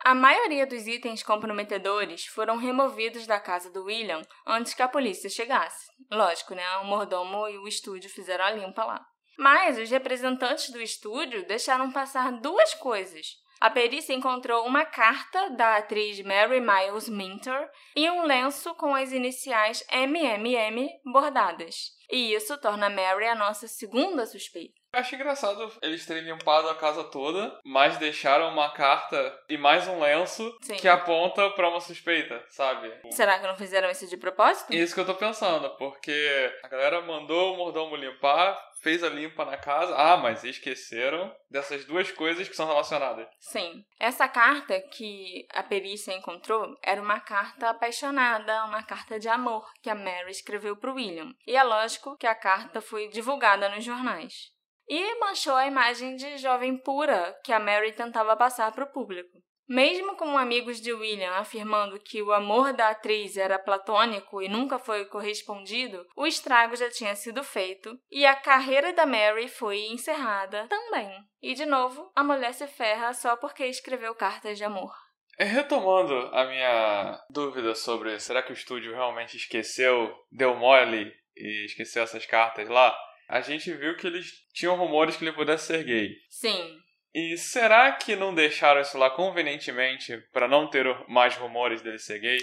A 0.00 0.14
maioria 0.14 0.66
dos 0.66 0.86
itens 0.86 1.22
comprometedores 1.22 2.24
foram 2.26 2.56
removidos 2.56 3.26
da 3.26 3.38
casa 3.40 3.70
do 3.70 3.84
William 3.84 4.22
antes 4.46 4.72
que 4.72 4.80
a 4.82 4.88
polícia 4.88 5.28
chegasse. 5.28 5.86
Lógico, 6.10 6.54
né? 6.54 6.64
O 6.78 6.84
mordomo 6.84 7.48
e 7.48 7.58
o 7.58 7.66
estúdio 7.66 8.08
fizeram 8.08 8.44
a 8.44 8.50
limpa 8.52 8.84
lá. 8.84 9.04
Mas 9.38 9.78
os 9.78 9.88
representantes 9.88 10.70
do 10.70 10.82
estúdio 10.82 11.46
deixaram 11.46 11.92
passar 11.92 12.32
duas 12.32 12.74
coisas. 12.74 13.36
A 13.60 13.70
perícia 13.70 14.12
encontrou 14.12 14.66
uma 14.66 14.84
carta 14.84 15.50
da 15.50 15.76
atriz 15.76 16.20
Mary 16.22 16.60
Miles 16.60 17.08
Minter 17.08 17.70
e 17.94 18.10
um 18.10 18.22
lenço 18.22 18.74
com 18.74 18.94
as 18.94 19.12
iniciais 19.12 19.84
MMM 19.90 20.88
bordadas. 21.04 21.92
E 22.10 22.34
isso 22.34 22.58
torna 22.58 22.90
Mary 22.90 23.26
a 23.26 23.34
nossa 23.34 23.68
segunda 23.68 24.26
suspeita. 24.26 24.74
Acho 24.98 25.14
engraçado 25.14 25.70
eles 25.80 26.04
terem 26.04 26.24
limpado 26.24 26.68
a 26.68 26.74
casa 26.74 27.04
toda, 27.04 27.56
mas 27.64 27.98
deixaram 27.98 28.48
uma 28.48 28.70
carta 28.72 29.40
e 29.48 29.56
mais 29.56 29.86
um 29.86 30.00
lenço 30.00 30.52
Sim. 30.60 30.74
que 30.74 30.88
aponta 30.88 31.48
pra 31.50 31.68
uma 31.68 31.80
suspeita, 31.80 32.44
sabe? 32.48 32.92
Será 33.12 33.38
que 33.38 33.46
não 33.46 33.56
fizeram 33.56 33.88
isso 33.88 34.08
de 34.08 34.16
propósito? 34.16 34.74
Isso 34.74 34.92
que 34.92 35.00
eu 35.00 35.06
tô 35.06 35.14
pensando, 35.14 35.70
porque 35.76 36.52
a 36.64 36.68
galera 36.68 37.00
mandou 37.00 37.54
o 37.54 37.56
mordomo 37.56 37.94
limpar, 37.94 38.60
fez 38.82 39.04
a 39.04 39.08
limpa 39.08 39.44
na 39.44 39.56
casa. 39.56 39.94
Ah, 39.94 40.16
mas 40.16 40.42
esqueceram 40.42 41.32
dessas 41.48 41.84
duas 41.84 42.10
coisas 42.10 42.48
que 42.48 42.56
são 42.56 42.66
relacionadas. 42.66 43.28
Sim. 43.38 43.84
Essa 44.00 44.26
carta 44.26 44.80
que 44.80 45.46
a 45.52 45.62
perícia 45.62 46.12
encontrou 46.12 46.76
era 46.82 47.00
uma 47.00 47.20
carta 47.20 47.70
apaixonada, 47.70 48.64
uma 48.64 48.82
carta 48.82 49.16
de 49.16 49.28
amor 49.28 49.64
que 49.80 49.90
a 49.90 49.94
Mary 49.94 50.32
escreveu 50.32 50.76
para 50.76 50.90
o 50.90 50.94
William. 50.94 51.32
E 51.46 51.56
é 51.56 51.62
lógico 51.62 52.16
que 52.16 52.26
a 52.26 52.34
carta 52.34 52.80
foi 52.80 53.06
divulgada 53.06 53.68
nos 53.68 53.84
jornais. 53.84 54.57
E 54.88 55.20
manchou 55.20 55.54
a 55.54 55.66
imagem 55.66 56.16
de 56.16 56.38
jovem 56.38 56.76
pura 56.76 57.38
que 57.44 57.52
a 57.52 57.60
Mary 57.60 57.92
tentava 57.92 58.36
passar 58.36 58.72
para 58.72 58.84
o 58.84 58.92
público. 58.92 59.38
Mesmo 59.68 60.16
com 60.16 60.38
amigos 60.38 60.80
de 60.80 60.94
William 60.94 61.32
afirmando 61.32 62.00
que 62.00 62.22
o 62.22 62.32
amor 62.32 62.72
da 62.72 62.88
atriz 62.88 63.36
era 63.36 63.58
platônico 63.58 64.40
e 64.40 64.48
nunca 64.48 64.78
foi 64.78 65.04
correspondido, 65.04 66.06
o 66.16 66.26
estrago 66.26 66.74
já 66.74 66.88
tinha 66.88 67.14
sido 67.14 67.44
feito 67.44 67.98
e 68.10 68.24
a 68.24 68.34
carreira 68.34 68.94
da 68.94 69.04
Mary 69.04 69.46
foi 69.46 69.80
encerrada 69.88 70.66
também. 70.68 71.10
E 71.42 71.52
de 71.52 71.66
novo, 71.66 72.10
a 72.16 72.24
mulher 72.24 72.54
se 72.54 72.66
ferra 72.66 73.12
só 73.12 73.36
porque 73.36 73.66
escreveu 73.66 74.14
cartas 74.14 74.56
de 74.56 74.64
amor. 74.64 74.90
É, 75.38 75.44
Retomando 75.44 76.14
a 76.32 76.46
minha 76.46 77.20
dúvida 77.28 77.74
sobre 77.74 78.18
será 78.18 78.42
que 78.42 78.52
o 78.52 78.54
estúdio 78.54 78.94
realmente 78.94 79.36
esqueceu, 79.36 80.16
deu 80.32 80.56
mole 80.56 81.12
e 81.36 81.66
esqueceu 81.66 82.02
essas 82.02 82.24
cartas 82.24 82.66
lá, 82.70 82.98
a 83.28 83.40
gente 83.40 83.72
viu 83.74 83.96
que 83.96 84.06
eles 84.06 84.32
tinham 84.54 84.76
rumores 84.76 85.16
que 85.16 85.24
ele 85.24 85.32
pudesse 85.32 85.66
ser 85.66 85.84
gay. 85.84 86.14
Sim, 86.30 86.78
E 87.14 87.36
será 87.36 87.92
que 87.92 88.16
não 88.16 88.34
deixaram 88.34 88.80
isso 88.80 88.96
lá 88.98 89.10
convenientemente 89.10 90.16
pra 90.32 90.48
não 90.48 90.68
ter 90.68 90.86
mais 91.08 91.36
rumores 91.36 91.82
dele 91.82 91.98
ser 91.98 92.18
gay? 92.20 92.38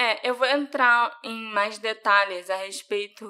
É, 0.00 0.28
eu 0.28 0.34
vou 0.34 0.46
entrar 0.46 1.18
em 1.24 1.50
mais 1.52 1.78
detalhes 1.78 2.48
a 2.48 2.56
respeito 2.56 3.26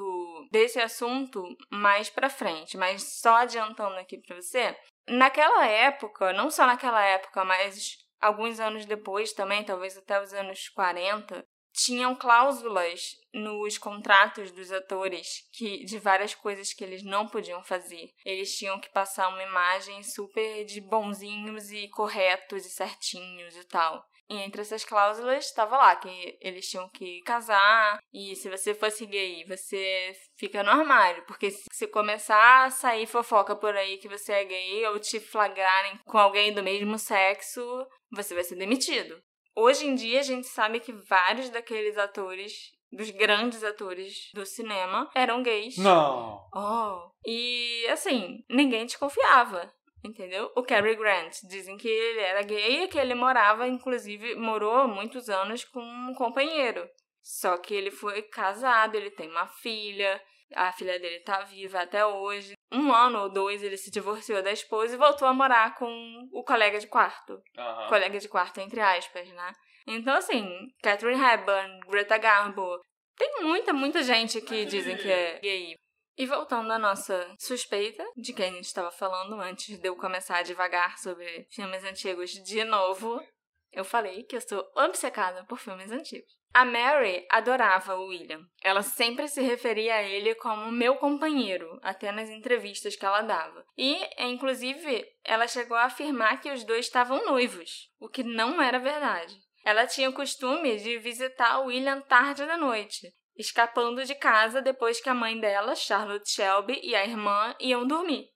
desse 0.52 0.78
assunto 0.78 1.42
mais 1.70 2.10
pra 2.10 2.28
frente, 2.28 2.76
mas 2.76 3.20
só 3.20 3.36
adiantando 3.36 3.96
aqui 3.96 4.18
pra 4.18 4.36
você. 4.36 4.76
Naquela 5.08 5.66
época, 5.66 6.32
não 6.34 6.50
só 6.50 6.66
naquela 6.66 7.02
época, 7.02 7.42
mas 7.42 7.96
alguns 8.20 8.60
anos 8.60 8.84
depois 8.84 9.32
também, 9.32 9.64
talvez 9.64 9.96
até 9.96 10.20
os 10.20 10.34
anos 10.34 10.68
40, 10.68 11.42
tinham 11.78 12.16
cláusulas 12.16 13.16
nos 13.32 13.78
contratos 13.78 14.50
dos 14.50 14.72
atores 14.72 15.48
que 15.52 15.84
de 15.84 15.96
várias 15.98 16.34
coisas 16.34 16.72
que 16.72 16.82
eles 16.82 17.04
não 17.04 17.28
podiam 17.28 17.62
fazer. 17.62 18.10
Eles 18.24 18.56
tinham 18.56 18.80
que 18.80 18.90
passar 18.90 19.28
uma 19.28 19.42
imagem 19.42 20.02
super 20.02 20.64
de 20.64 20.80
bonzinhos 20.80 21.70
e 21.70 21.88
corretos 21.88 22.66
e 22.66 22.70
certinhos 22.70 23.56
e 23.56 23.64
tal. 23.64 24.04
E 24.28 24.36
entre 24.38 24.60
essas 24.60 24.84
cláusulas 24.84 25.46
estava 25.46 25.76
lá 25.76 25.96
que 25.96 26.36
eles 26.42 26.68
tinham 26.68 26.88
que 26.90 27.22
casar 27.22 27.98
e 28.12 28.34
se 28.34 28.50
você 28.50 28.74
fosse 28.74 29.06
gay, 29.06 29.44
você 29.46 30.12
fica 30.36 30.62
no 30.62 30.70
armário, 30.70 31.24
porque 31.26 31.50
se 31.50 31.86
começar 31.86 32.64
a 32.64 32.70
sair 32.70 33.06
fofoca 33.06 33.56
por 33.56 33.74
aí 33.74 33.98
que 33.98 34.08
você 34.08 34.32
é 34.32 34.44
gay 34.44 34.84
ou 34.86 34.98
te 34.98 35.18
flagrarem 35.20 35.98
com 36.04 36.18
alguém 36.18 36.52
do 36.52 36.62
mesmo 36.62 36.98
sexo, 36.98 37.62
você 38.10 38.34
vai 38.34 38.44
ser 38.44 38.56
demitido. 38.56 39.22
Hoje 39.60 39.88
em 39.88 39.96
dia 39.96 40.20
a 40.20 40.22
gente 40.22 40.46
sabe 40.46 40.78
que 40.78 40.92
vários 40.92 41.50
daqueles 41.50 41.98
atores, 41.98 42.70
dos 42.92 43.10
grandes 43.10 43.64
atores 43.64 44.30
do 44.32 44.46
cinema, 44.46 45.10
eram 45.16 45.42
gays. 45.42 45.76
Não. 45.76 46.40
Oh. 46.54 47.10
E 47.26 47.84
assim, 47.88 48.44
ninguém 48.48 48.86
desconfiava. 48.86 49.68
Entendeu? 50.04 50.48
O 50.54 50.62
Cary 50.62 50.94
Grant. 50.94 51.38
Dizem 51.48 51.76
que 51.76 51.88
ele 51.88 52.20
era 52.20 52.42
gay 52.42 52.84
e 52.84 52.88
que 52.88 53.00
ele 53.00 53.16
morava, 53.16 53.66
inclusive, 53.66 54.36
morou 54.36 54.86
muitos 54.86 55.28
anos 55.28 55.64
com 55.64 55.82
um 55.82 56.14
companheiro. 56.14 56.88
Só 57.20 57.58
que 57.58 57.74
ele 57.74 57.90
foi 57.90 58.22
casado, 58.22 58.94
ele 58.94 59.10
tem 59.10 59.28
uma 59.28 59.48
filha, 59.48 60.22
a 60.54 60.70
filha 60.72 61.00
dele 61.00 61.18
tá 61.24 61.42
viva 61.42 61.80
até 61.80 62.06
hoje. 62.06 62.54
Um 62.70 62.92
ano 62.92 63.20
ou 63.20 63.32
dois 63.32 63.62
ele 63.62 63.76
se 63.76 63.90
divorciou 63.90 64.42
da 64.42 64.52
esposa 64.52 64.94
e 64.94 64.98
voltou 64.98 65.26
a 65.26 65.32
morar 65.32 65.74
com 65.74 66.28
o 66.32 66.44
colega 66.44 66.78
de 66.78 66.86
quarto. 66.86 67.40
Aham. 67.56 67.88
Colega 67.88 68.18
de 68.18 68.28
quarto, 68.28 68.60
entre 68.60 68.80
aspas, 68.80 69.28
né? 69.28 69.52
Então, 69.86 70.14
assim, 70.14 70.46
Catherine 70.82 71.22
Hepburn, 71.22 71.80
Greta 71.88 72.18
Garbo, 72.18 72.78
tem 73.16 73.42
muita, 73.42 73.72
muita 73.72 74.02
gente 74.02 74.40
que 74.42 74.66
dizem 74.66 74.96
que 74.96 75.10
é 75.10 75.38
gay. 75.40 75.76
E 76.16 76.26
voltando 76.26 76.70
à 76.72 76.78
nossa 76.78 77.34
suspeita 77.38 78.04
de 78.16 78.32
quem 78.32 78.50
a 78.50 78.52
gente 78.52 78.66
estava 78.66 78.90
falando 78.90 79.40
antes 79.40 79.78
de 79.78 79.88
eu 79.88 79.96
começar 79.96 80.38
a 80.38 80.42
devagar 80.42 80.98
sobre 80.98 81.46
filmes 81.50 81.84
antigos 81.84 82.30
de 82.30 82.64
novo, 82.64 83.20
Eu 83.72 83.84
falei 83.84 84.24
que 84.24 84.36
eu 84.36 84.40
sou 84.40 84.64
obcecada 84.74 85.44
por 85.44 85.58
filmes 85.58 85.90
antigos. 85.90 86.37
A 86.52 86.64
Mary 86.64 87.26
adorava 87.30 87.96
o 87.96 88.06
William. 88.06 88.44
Ela 88.62 88.82
sempre 88.82 89.28
se 89.28 89.40
referia 89.40 89.94
a 89.94 90.02
ele 90.02 90.34
como 90.36 90.72
meu 90.72 90.96
companheiro, 90.96 91.78
até 91.82 92.10
nas 92.10 92.28
entrevistas 92.30 92.96
que 92.96 93.04
ela 93.04 93.22
dava. 93.22 93.64
E, 93.76 93.96
inclusive, 94.24 95.06
ela 95.24 95.46
chegou 95.46 95.76
a 95.76 95.84
afirmar 95.84 96.40
que 96.40 96.50
os 96.50 96.64
dois 96.64 96.86
estavam 96.86 97.24
noivos, 97.24 97.90
o 98.00 98.08
que 98.08 98.22
não 98.22 98.60
era 98.60 98.78
verdade. 98.78 99.36
Ela 99.64 99.86
tinha 99.86 100.08
o 100.08 100.14
costume 100.14 100.76
de 100.78 100.98
visitar 100.98 101.60
o 101.60 101.66
William 101.66 102.00
tarde 102.00 102.46
da 102.46 102.56
noite, 102.56 103.12
escapando 103.36 104.04
de 104.04 104.14
casa 104.14 104.60
depois 104.60 105.00
que 105.00 105.08
a 105.08 105.14
mãe 105.14 105.38
dela, 105.38 105.74
Charlotte 105.74 106.30
Shelby, 106.30 106.80
e 106.82 106.96
a 106.96 107.04
irmã 107.04 107.54
iam 107.60 107.86
dormir. 107.86 108.28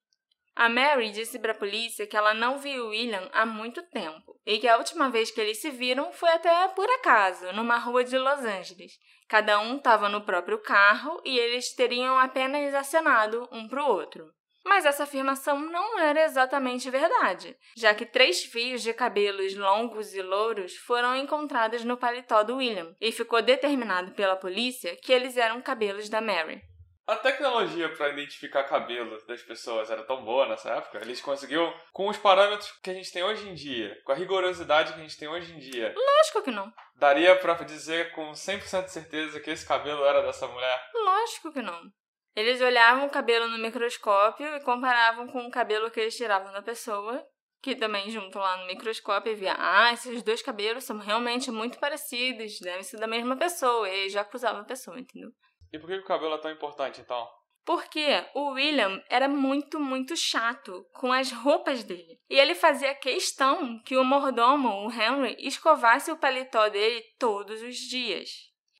A 0.55 0.69
Mary 0.69 1.11
disse 1.11 1.39
para 1.39 1.53
a 1.53 1.59
polícia 1.59 2.07
que 2.07 2.17
ela 2.17 2.35
não 2.35 2.59
viu 2.59 2.89
William 2.89 3.29
há 3.33 3.47
muito 3.47 3.83
tempo 3.85 4.39
e 4.45 4.59
que 4.59 4.69
a 4.69 4.77
última 4.77 5.09
vez 5.09 5.31
que 5.31 5.41
eles 5.41 5.61
se 5.61 5.71
viram 5.71 6.13
foi 6.13 6.29
até 6.31 6.69
por 6.69 6.89
acaso, 6.91 7.53
numa 7.53 7.79
rua 7.79 8.05
de 8.05 8.19
Los 8.19 8.41
Angeles. 8.45 8.93
Cada 9.29 9.59
um 9.61 9.77
estava 9.77 10.11
no 10.11 10.21
próprio 10.21 10.59
carro 10.59 11.23
e 11.25 11.39
eles 11.39 11.75
teriam 11.75 12.19
apenas 12.19 12.75
acenado 12.75 13.49
um 13.51 13.67
para 13.67 13.83
o 13.83 13.89
outro. 13.89 14.31
Mas 14.65 14.85
essa 14.85 15.05
afirmação 15.05 15.59
não 15.59 15.99
era 15.99 16.23
exatamente 16.23 16.89
verdade, 16.91 17.57
já 17.77 17.95
que 17.95 18.07
três 18.07 18.45
fios 18.45 18.83
de 18.83 18.93
cabelos 18.93 19.57
longos 19.57 20.15
e 20.15 20.23
louros 20.23 20.77
foram 20.77 21.17
encontrados 21.17 21.83
no 21.83 21.97
paletó 21.97 22.43
do 22.43 22.57
William 22.57 22.95
e 23.01 23.11
ficou 23.11 23.43
determinado 23.43 24.13
pela 24.13 24.37
polícia 24.37 24.97
que 25.03 25.13
eles 25.13 25.37
eram 25.37 25.61
cabelos 25.61 26.09
da 26.09 26.21
Mary. 26.21 26.63
A 27.05 27.17
tecnologia 27.17 27.89
para 27.89 28.11
identificar 28.11 28.63
cabelo 28.63 29.19
das 29.27 29.43
pessoas 29.43 29.91
era 29.91 30.05
tão 30.05 30.25
boa 30.25 30.47
nessa 30.47 30.71
época? 30.71 30.99
Eles 30.99 31.21
conseguiam, 31.21 31.75
com 31.93 32.09
os 32.09 32.17
parâmetros 32.17 32.71
que 32.81 32.91
a 32.91 32.95
gente 32.95 33.13
tem 33.13 33.25
hoje 33.25 33.49
em 33.49 33.55
dia, 33.55 34.01
com 34.05 34.13
a 34.13 34.15
rigorosidade 34.15 34.93
que 34.93 35.01
a 35.01 35.03
gente 35.03 35.19
tem 35.19 35.29
hoje 35.29 35.53
em 35.53 35.59
dia. 35.59 35.93
Lógico 35.97 36.43
que 36.43 36.53
não. 36.53 36.73
Daria 36.95 37.37
para 37.37 37.55
dizer 37.65 38.13
com 38.13 38.31
100% 38.31 38.85
de 38.85 38.93
certeza 38.93 39.41
que 39.41 39.51
esse 39.51 39.67
cabelo 39.67 40.05
era 40.05 40.23
dessa 40.23 40.47
mulher? 40.47 40.81
Lógico 40.95 41.53
que 41.53 41.61
não. 41.61 41.83
Eles 42.37 42.61
olhavam 42.61 43.07
o 43.07 43.11
cabelo 43.11 43.49
no 43.49 43.59
microscópio 43.59 44.47
e 44.57 44.61
comparavam 44.61 45.27
com 45.27 45.45
o 45.45 45.51
cabelo 45.51 45.91
que 45.91 46.01
eles 46.01 46.17
tiravam 46.17 46.53
da 46.53 46.63
pessoa, 46.63 47.23
que 47.61 47.75
também 47.75 48.11
junto 48.11 48.39
lá 48.39 48.57
no 48.59 48.67
microscópio 48.67 49.33
e 49.33 49.37
via, 49.37 49.55
ah, 49.59 49.93
esses 49.93 50.23
dois 50.23 50.41
cabelos 50.41 50.85
são 50.85 50.99
realmente 50.99 51.51
muito 51.51 51.79
parecidos, 51.79 52.59
devem 52.61 52.83
ser 52.83 52.99
da 52.99 53.07
mesma 53.07 53.37
pessoa, 53.37 53.89
e 53.89 54.09
já 54.09 54.23
acusava 54.23 54.61
a 54.61 54.65
pessoa, 54.65 54.99
entendeu? 54.99 55.31
E 55.73 55.79
por 55.79 55.89
que 55.89 55.97
o 55.97 56.05
cabelo 56.05 56.35
é 56.35 56.39
tão 56.39 56.51
importante 56.51 57.01
então? 57.01 57.29
Porque 57.65 58.05
o 58.35 58.51
William 58.53 59.01
era 59.09 59.29
muito, 59.29 59.79
muito 59.79 60.17
chato 60.17 60.85
com 60.93 61.13
as 61.13 61.31
roupas 61.31 61.85
dele. 61.85 62.19
E 62.29 62.39
ele 62.39 62.55
fazia 62.55 62.95
questão 62.95 63.81
que 63.85 63.97
o 63.97 64.05
mordomo, 64.05 64.87
o 64.87 64.91
Henry, 64.91 65.37
escovasse 65.39 66.11
o 66.11 66.17
paletó 66.17 66.69
dele 66.69 67.03
todos 67.19 67.63
os 67.63 67.77
dias. 67.77 68.31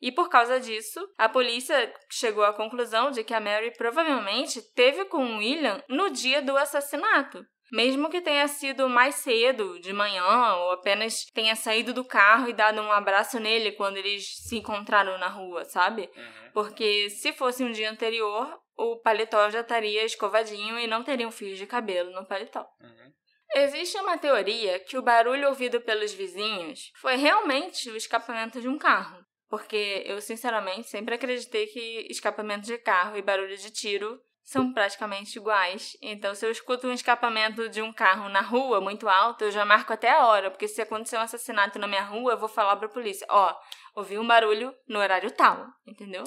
E 0.01 0.11
por 0.11 0.29
causa 0.29 0.59
disso, 0.59 1.01
a 1.17 1.29
polícia 1.29 1.95
chegou 2.11 2.43
à 2.43 2.53
conclusão 2.53 3.13
de 3.13 3.23
que 3.23 3.33
a 3.33 3.41
Mary 3.41 3.73
provavelmente 3.79 4.61
teve 4.75 5.05
com 5.05 5.25
o 5.25 5.39
William 5.39 5.81
no 5.89 6.11
dia 6.11 6.43
do 6.43 6.57
assassinato. 6.57 7.47
Mesmo 7.73 8.11
que 8.11 8.21
tenha 8.21 8.47
sido 8.49 8.87
mais 8.87 9.15
cedo, 9.15 9.81
de 9.81 9.95
manhã, 9.95 10.23
ou 10.57 10.73
apenas 10.73 11.25
tenha 11.33 11.57
saído 11.57 11.95
do 11.95 12.05
carro 12.05 12.51
e 12.51 12.53
dado 12.53 12.83
um 12.83 12.93
abraço 12.93 13.41
nele 13.41 13.73
quando 13.73 13.97
eles 13.97 14.37
se 14.47 14.59
encontraram 14.59 15.17
na 15.17 15.29
rua, 15.29 15.65
sabe? 15.65 16.11
Uhum. 16.15 16.51
Porque 16.53 17.09
se 17.09 17.33
fosse 17.33 17.65
um 17.65 17.73
dia 17.73 17.91
anterior, 17.91 18.61
o 18.77 18.99
paletó 18.99 19.49
já 19.49 19.61
estaria 19.61 20.05
escovadinho 20.05 20.79
e 20.79 20.87
não 20.87 21.03
teriam 21.03 21.31
fios 21.31 21.57
de 21.57 21.67
cabelo 21.67 22.13
no 22.13 22.27
paletó. 22.27 22.69
Uhum. 22.79 23.13
Existe 23.55 23.99
uma 23.99 24.19
teoria 24.19 24.79
que 24.79 24.99
o 24.99 25.03
barulho 25.03 25.49
ouvido 25.49 25.81
pelos 25.81 26.13
vizinhos 26.13 26.93
foi 26.97 27.17
realmente 27.17 27.89
o 27.89 27.97
escapamento 27.97 28.61
de 28.61 28.69
um 28.69 28.77
carro. 28.77 29.25
Porque 29.49 30.03
eu, 30.07 30.21
sinceramente, 30.21 30.89
sempre 30.89 31.15
acreditei 31.15 31.67
que 31.67 32.07
escapamento 32.11 32.67
de 32.67 32.77
carro 32.77 33.17
e 33.17 33.23
barulho 33.23 33.57
de 33.57 33.71
tiro 33.71 34.21
são 34.45 34.73
praticamente 34.73 35.39
iguais. 35.39 35.97
Então, 36.03 36.35
se 36.35 36.45
eu 36.45 36.51
escuto 36.51 36.87
um 36.87 36.93
escapamento 36.93 37.69
de 37.69 37.81
um 37.81 37.93
carro 37.93 38.29
na 38.29 38.41
rua 38.41 38.81
muito 38.81 39.09
alto, 39.09 39.45
eu 39.45 39.51
já 39.51 39.65
marco 39.65 39.93
até 39.93 40.11
a 40.11 40.27
hora. 40.27 40.51
Porque 40.51 40.69
se 40.69 40.83
acontecer 40.83 41.17
um 41.17 41.21
assassinato 41.21 41.79
na 41.79 41.87
minha 41.87 42.03
rua, 42.03 42.33
eu 42.33 42.39
vou 42.39 42.49
falar 42.49 42.77
pra 42.77 42.89
polícia: 42.89 43.27
ó, 43.31 43.55
ouvi 43.95 44.19
um 44.19 44.27
barulho 44.27 44.75
no 44.89 44.99
horário 44.99 45.31
tal, 45.31 45.67
entendeu? 45.87 46.25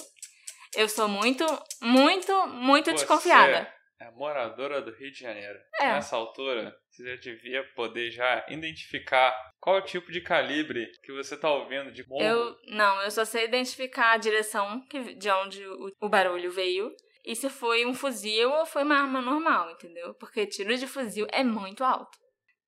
Eu 0.75 0.89
sou 0.89 1.07
muito, 1.07 1.45
muito, 1.81 2.47
muito 2.47 2.85
Você 2.91 2.97
desconfiada. 2.97 3.71
É 3.99 4.11
moradora 4.11 4.81
do 4.81 4.91
Rio 4.91 5.09
de 5.09 5.19
Janeiro. 5.19 5.57
É. 5.79 5.93
Nessa 5.93 6.17
altura, 6.17 6.75
você 6.89 7.15
já 7.15 7.21
devia 7.21 7.63
poder 7.75 8.11
já 8.11 8.45
identificar 8.49 9.33
qual 9.57 9.77
é 9.77 9.79
o 9.79 9.85
tipo 9.85 10.11
de 10.11 10.19
calibre 10.19 10.91
que 11.01 11.13
você 11.13 11.37
tá 11.37 11.49
ouvindo 11.49 11.93
de 11.93 12.05
morro. 12.05 12.21
Eu 12.21 12.57
não, 12.67 13.01
eu 13.03 13.11
só 13.11 13.23
sei 13.23 13.45
identificar 13.45 14.11
a 14.11 14.17
direção 14.17 14.85
que, 14.87 15.15
de 15.15 15.29
onde 15.29 15.65
o, 15.65 15.91
o 16.01 16.09
barulho 16.09 16.51
veio 16.51 16.93
e 17.25 17.35
se 17.35 17.49
foi 17.49 17.85
um 17.85 17.93
fuzil 17.93 18.51
ou 18.51 18.65
foi 18.65 18.83
uma 18.83 18.97
arma 18.97 19.21
normal, 19.21 19.71
entendeu? 19.71 20.13
Porque 20.15 20.45
tiro 20.45 20.75
de 20.77 20.87
fuzil 20.87 21.27
é 21.31 21.43
muito 21.43 21.83
alto. 21.83 22.17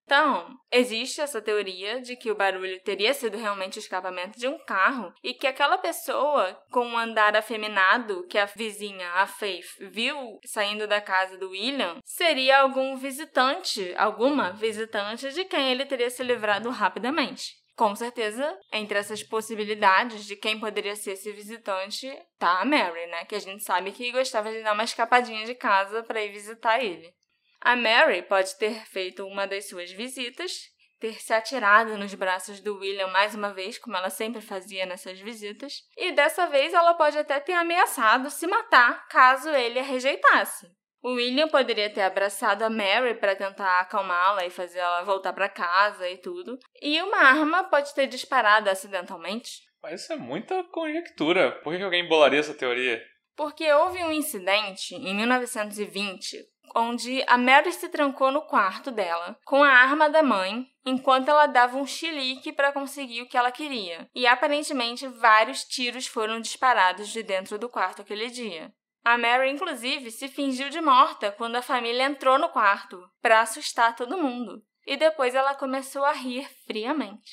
Então, 0.08 0.58
existe 0.72 1.20
essa 1.20 1.42
teoria 1.42 2.00
de 2.00 2.16
que 2.16 2.30
o 2.30 2.34
barulho 2.34 2.80
teria 2.82 3.12
sido 3.12 3.36
realmente 3.36 3.76
o 3.76 3.78
escapamento 3.78 4.38
de 4.38 4.48
um 4.48 4.58
carro 4.64 5.12
e 5.22 5.34
que 5.34 5.46
aquela 5.46 5.76
pessoa 5.76 6.58
com 6.72 6.86
um 6.86 6.96
andar 6.96 7.36
afeminado 7.36 8.26
que 8.26 8.38
a 8.38 8.46
vizinha, 8.46 9.06
a 9.16 9.26
Faith, 9.26 9.66
viu 9.90 10.16
saindo 10.46 10.86
da 10.86 10.98
casa 10.98 11.36
do 11.36 11.50
William 11.50 12.00
seria 12.06 12.60
algum 12.60 12.96
visitante, 12.96 13.94
alguma 13.98 14.50
visitante 14.50 15.30
de 15.30 15.44
quem 15.44 15.72
ele 15.72 15.84
teria 15.84 16.08
se 16.08 16.22
livrado 16.22 16.70
rapidamente. 16.70 17.52
Com 17.78 17.94
certeza, 17.94 18.58
entre 18.72 18.98
essas 18.98 19.22
possibilidades 19.22 20.24
de 20.24 20.34
quem 20.34 20.58
poderia 20.58 20.96
ser 20.96 21.12
esse 21.12 21.30
visitante, 21.30 22.12
tá 22.36 22.60
a 22.60 22.64
Mary, 22.64 23.06
né? 23.06 23.24
Que 23.24 23.36
a 23.36 23.38
gente 23.38 23.62
sabe 23.62 23.92
que 23.92 24.10
gostava 24.10 24.50
de 24.50 24.64
dar 24.64 24.72
uma 24.72 24.82
escapadinha 24.82 25.46
de 25.46 25.54
casa 25.54 26.02
para 26.02 26.20
ir 26.20 26.32
visitar 26.32 26.82
ele. 26.82 27.14
A 27.60 27.76
Mary 27.76 28.22
pode 28.22 28.58
ter 28.58 28.84
feito 28.86 29.24
uma 29.24 29.46
das 29.46 29.68
suas 29.68 29.92
visitas, 29.92 30.58
ter 30.98 31.22
se 31.22 31.32
atirado 31.32 31.96
nos 31.96 32.12
braços 32.14 32.58
do 32.58 32.78
William 32.78 33.06
mais 33.12 33.36
uma 33.36 33.54
vez, 33.54 33.78
como 33.78 33.96
ela 33.96 34.10
sempre 34.10 34.40
fazia 34.40 34.84
nessas 34.84 35.20
visitas, 35.20 35.74
e 35.96 36.10
dessa 36.10 36.48
vez 36.48 36.74
ela 36.74 36.94
pode 36.94 37.16
até 37.16 37.38
ter 37.38 37.52
ameaçado 37.52 38.28
se 38.28 38.48
matar 38.48 39.06
caso 39.06 39.50
ele 39.50 39.78
a 39.78 39.84
rejeitasse. 39.84 40.66
O 41.08 41.14
William 41.14 41.48
poderia 41.48 41.88
ter 41.88 42.02
abraçado 42.02 42.62
a 42.62 42.68
Mary 42.68 43.14
para 43.14 43.34
tentar 43.34 43.80
acalmá-la 43.80 44.44
e 44.44 44.50
fazer 44.50 44.80
ela 44.80 45.04
voltar 45.04 45.32
para 45.32 45.48
casa 45.48 46.06
e 46.06 46.18
tudo, 46.18 46.58
e 46.82 47.00
uma 47.00 47.16
arma 47.16 47.64
pode 47.64 47.94
ter 47.94 48.06
disparado 48.06 48.68
acidentalmente. 48.68 49.62
Mas 49.82 50.02
isso 50.02 50.12
é 50.12 50.16
muita 50.16 50.62
conjectura. 50.64 51.52
Por 51.62 51.74
que 51.74 51.82
alguém 51.82 52.06
bolaria 52.06 52.40
essa 52.40 52.52
teoria? 52.52 53.02
Porque 53.34 53.72
houve 53.72 54.04
um 54.04 54.12
incidente 54.12 54.94
em 54.96 55.14
1920 55.14 56.46
onde 56.76 57.24
a 57.26 57.38
Mary 57.38 57.72
se 57.72 57.88
trancou 57.88 58.30
no 58.30 58.42
quarto 58.42 58.90
dela 58.90 59.38
com 59.46 59.64
a 59.64 59.70
arma 59.70 60.10
da 60.10 60.22
mãe 60.22 60.66
enquanto 60.84 61.30
ela 61.30 61.46
dava 61.46 61.78
um 61.78 61.86
chilique 61.86 62.52
para 62.52 62.70
conseguir 62.70 63.22
o 63.22 63.26
que 63.26 63.38
ela 63.38 63.50
queria. 63.50 64.06
E 64.14 64.26
aparentemente 64.26 65.08
vários 65.08 65.64
tiros 65.64 66.06
foram 66.06 66.38
disparados 66.38 67.08
de 67.08 67.22
dentro 67.22 67.58
do 67.58 67.66
quarto 67.66 68.02
aquele 68.02 68.28
dia. 68.28 68.70
A 69.08 69.16
Mary, 69.16 69.48
inclusive, 69.50 70.10
se 70.10 70.28
fingiu 70.28 70.68
de 70.68 70.82
morta 70.82 71.32
quando 71.32 71.56
a 71.56 71.62
família 71.62 72.02
entrou 72.04 72.38
no 72.38 72.50
quarto 72.50 73.02
para 73.22 73.40
assustar 73.40 73.96
todo 73.96 74.18
mundo. 74.18 74.62
E 74.86 74.98
depois 74.98 75.34
ela 75.34 75.54
começou 75.54 76.04
a 76.04 76.12
rir 76.12 76.46
friamente. 76.66 77.32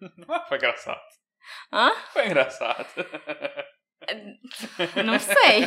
Foi 0.48 0.56
engraçado. 0.56 1.00
Hã? 1.72 1.92
Foi 2.12 2.26
engraçado. 2.26 2.86
Não 5.04 5.18
sei. 5.18 5.64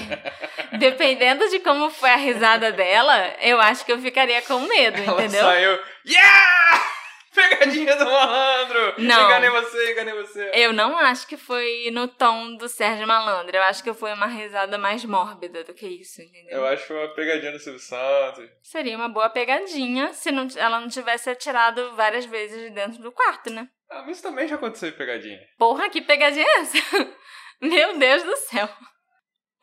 Dependendo 0.79 1.49
de 1.49 1.59
como 1.59 1.89
foi 1.89 2.11
a 2.11 2.15
risada 2.15 2.71
dela, 2.71 3.35
eu 3.41 3.59
acho 3.59 3.85
que 3.85 3.91
eu 3.91 3.99
ficaria 3.99 4.41
com 4.43 4.59
medo, 4.61 4.97
Ela 4.97 5.23
entendeu? 5.25 5.43
saiu. 5.43 5.79
Yeah! 6.07 6.83
Pegadinha 7.33 7.95
do 7.95 8.05
malandro! 8.05 8.93
Não. 8.97 9.25
Enganei 9.25 9.49
você, 9.49 9.91
enganei 9.91 10.13
você. 10.13 10.51
Eu 10.53 10.73
não 10.73 10.97
acho 10.97 11.25
que 11.27 11.37
foi 11.37 11.89
no 11.91 12.07
tom 12.07 12.55
do 12.57 12.67
Sérgio 12.67 13.07
Malandro. 13.07 13.55
Eu 13.55 13.63
acho 13.63 13.83
que 13.83 13.93
foi 13.93 14.13
uma 14.13 14.25
risada 14.27 14.77
mais 14.77 15.05
mórbida 15.05 15.63
do 15.63 15.73
que 15.73 15.87
isso, 15.87 16.21
entendeu? 16.21 16.57
Eu 16.59 16.67
acho 16.67 16.81
que 16.81 16.87
foi 16.89 16.97
uma 16.97 17.13
pegadinha 17.15 17.51
do 17.53 17.59
Silvio 17.59 17.79
Santos. 17.79 18.49
Seria 18.61 18.97
uma 18.97 19.07
boa 19.09 19.29
pegadinha 19.29 20.11
se 20.13 20.31
não- 20.31 20.47
ela 20.57 20.79
não 20.81 20.89
tivesse 20.89 21.29
atirado 21.29 21.95
várias 21.95 22.25
vezes 22.25 22.71
dentro 22.73 23.01
do 23.01 23.11
quarto, 23.11 23.49
né? 23.49 23.67
Ah, 23.89 24.01
mas 24.05 24.17
isso 24.17 24.23
também 24.23 24.47
já 24.47 24.55
aconteceu 24.55 24.89
em 24.89 24.93
pegadinha. 24.93 25.39
Porra, 25.57 25.89
que 25.89 26.01
pegadinha 26.01 26.45
é 26.45 26.59
essa? 26.61 26.77
Meu 27.61 27.97
Deus 27.97 28.23
do 28.23 28.35
céu. 28.37 28.67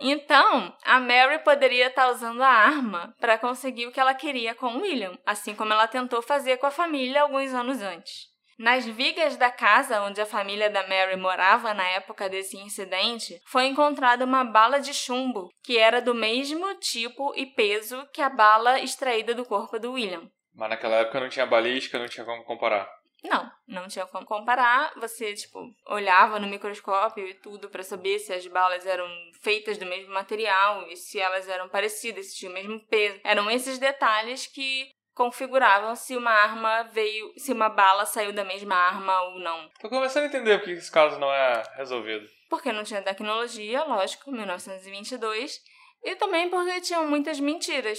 Então, 0.01 0.77
a 0.85 1.01
Mary 1.01 1.41
poderia 1.41 1.89
estar 1.89 2.11
usando 2.11 2.43
a 2.43 2.49
arma 2.49 3.15
para 3.21 3.37
conseguir 3.37 3.87
o 3.87 3.93
que 3.93 3.99
ela 3.99 4.15
queria 4.15 4.55
com 4.55 4.79
William, 4.79 5.19
assim 5.27 5.55
como 5.55 5.73
ela 5.73 5.89
tentou 5.89 6.23
fazer 6.23 6.59
com 6.59 6.67
a 6.67 6.71
família 6.71 7.23
alguns 7.23 7.53
anos 7.53 7.83
antes. 7.83 8.29
Nas 8.59 8.85
vigas 8.85 9.37
da 9.37 9.51
casa 9.51 10.03
onde 10.03 10.21
a 10.21 10.27
família 10.27 10.69
da 10.69 10.87
Mary 10.87 11.17
morava 11.17 11.73
na 11.73 11.89
época 11.91 12.29
desse 12.29 12.57
incidente, 12.57 13.41
foi 13.47 13.67
encontrada 13.67 14.25
uma 14.25 14.45
bala 14.45 14.81
de 14.81 14.93
chumbo, 14.93 15.49
que 15.63 15.79
era 15.79 16.03
do 16.03 16.13
mesmo 16.13 16.75
tipo 16.81 17.33
e 17.37 17.47
peso 17.47 18.05
que 18.13 18.21
a 18.21 18.29
bala 18.29 18.81
extraída 18.81 19.33
do 19.33 19.45
corpo 19.45 19.79
do 19.79 19.93
William. 19.93 20.29
Mas 20.53 20.71
naquela 20.71 20.97
época 20.97 21.21
não 21.21 21.29
tinha 21.29 21.47
balística, 21.47 22.01
não 22.01 22.09
tinha 22.09 22.27
como 22.27 22.43
comparar. 22.45 22.91
Não, 23.25 23.51
não 23.67 23.89
tinha 23.89 24.07
como 24.07 24.25
comparar. 24.25 24.93
Você, 24.97 25.35
tipo, 25.35 25.61
olhava 25.87 26.39
no 26.39 26.47
microscópio 26.47 27.27
e 27.27 27.35
tudo 27.35 27.69
para 27.69 27.83
saber 27.83 28.19
se 28.19 28.33
as 28.33 28.47
balas 28.47 28.87
eram 28.87 29.07
feitas 29.43 29.77
do 29.77 29.87
mesmo 29.87 30.13
material 30.13 30.87
e 30.89 30.97
se 30.97 31.19
elas 31.19 31.49
eram 31.49 31.69
parecidas, 31.69 32.27
se 32.27 32.37
tinham 32.37 32.53
o 32.53 32.55
mesmo 32.55 32.81
peso. 32.87 33.21
Eram 33.25 33.51
esses 33.51 33.79
detalhes 33.79 34.47
que 34.47 34.89
configuravam 35.15 35.97
se 35.97 36.17
uma 36.17 36.31
arma 36.31 36.85
veio, 36.85 37.33
se 37.37 37.53
uma 37.53 37.69
bala 37.69 38.07
saiu 38.07 38.33
da 38.33 38.45
mesma 38.45 38.77
arma 38.77 39.21
ou 39.23 39.41
não. 39.41 39.69
Tô 39.81 39.89
começando 39.89 40.23
a 40.23 40.27
entender 40.27 40.59
por 40.59 40.67
que 40.67 40.71
esse 40.71 40.91
caso 40.91 41.19
não 41.19 41.33
é 41.33 41.61
resolvido. 41.77 42.25
Porque 42.49 42.71
não 42.71 42.85
tinha 42.85 43.03
tecnologia, 43.03 43.83
lógico, 43.83 44.31
1922, 44.31 45.61
e 46.05 46.15
também 46.15 46.49
porque 46.49 46.81
tinham 46.81 47.05
muitas 47.05 47.41
mentiras 47.41 47.99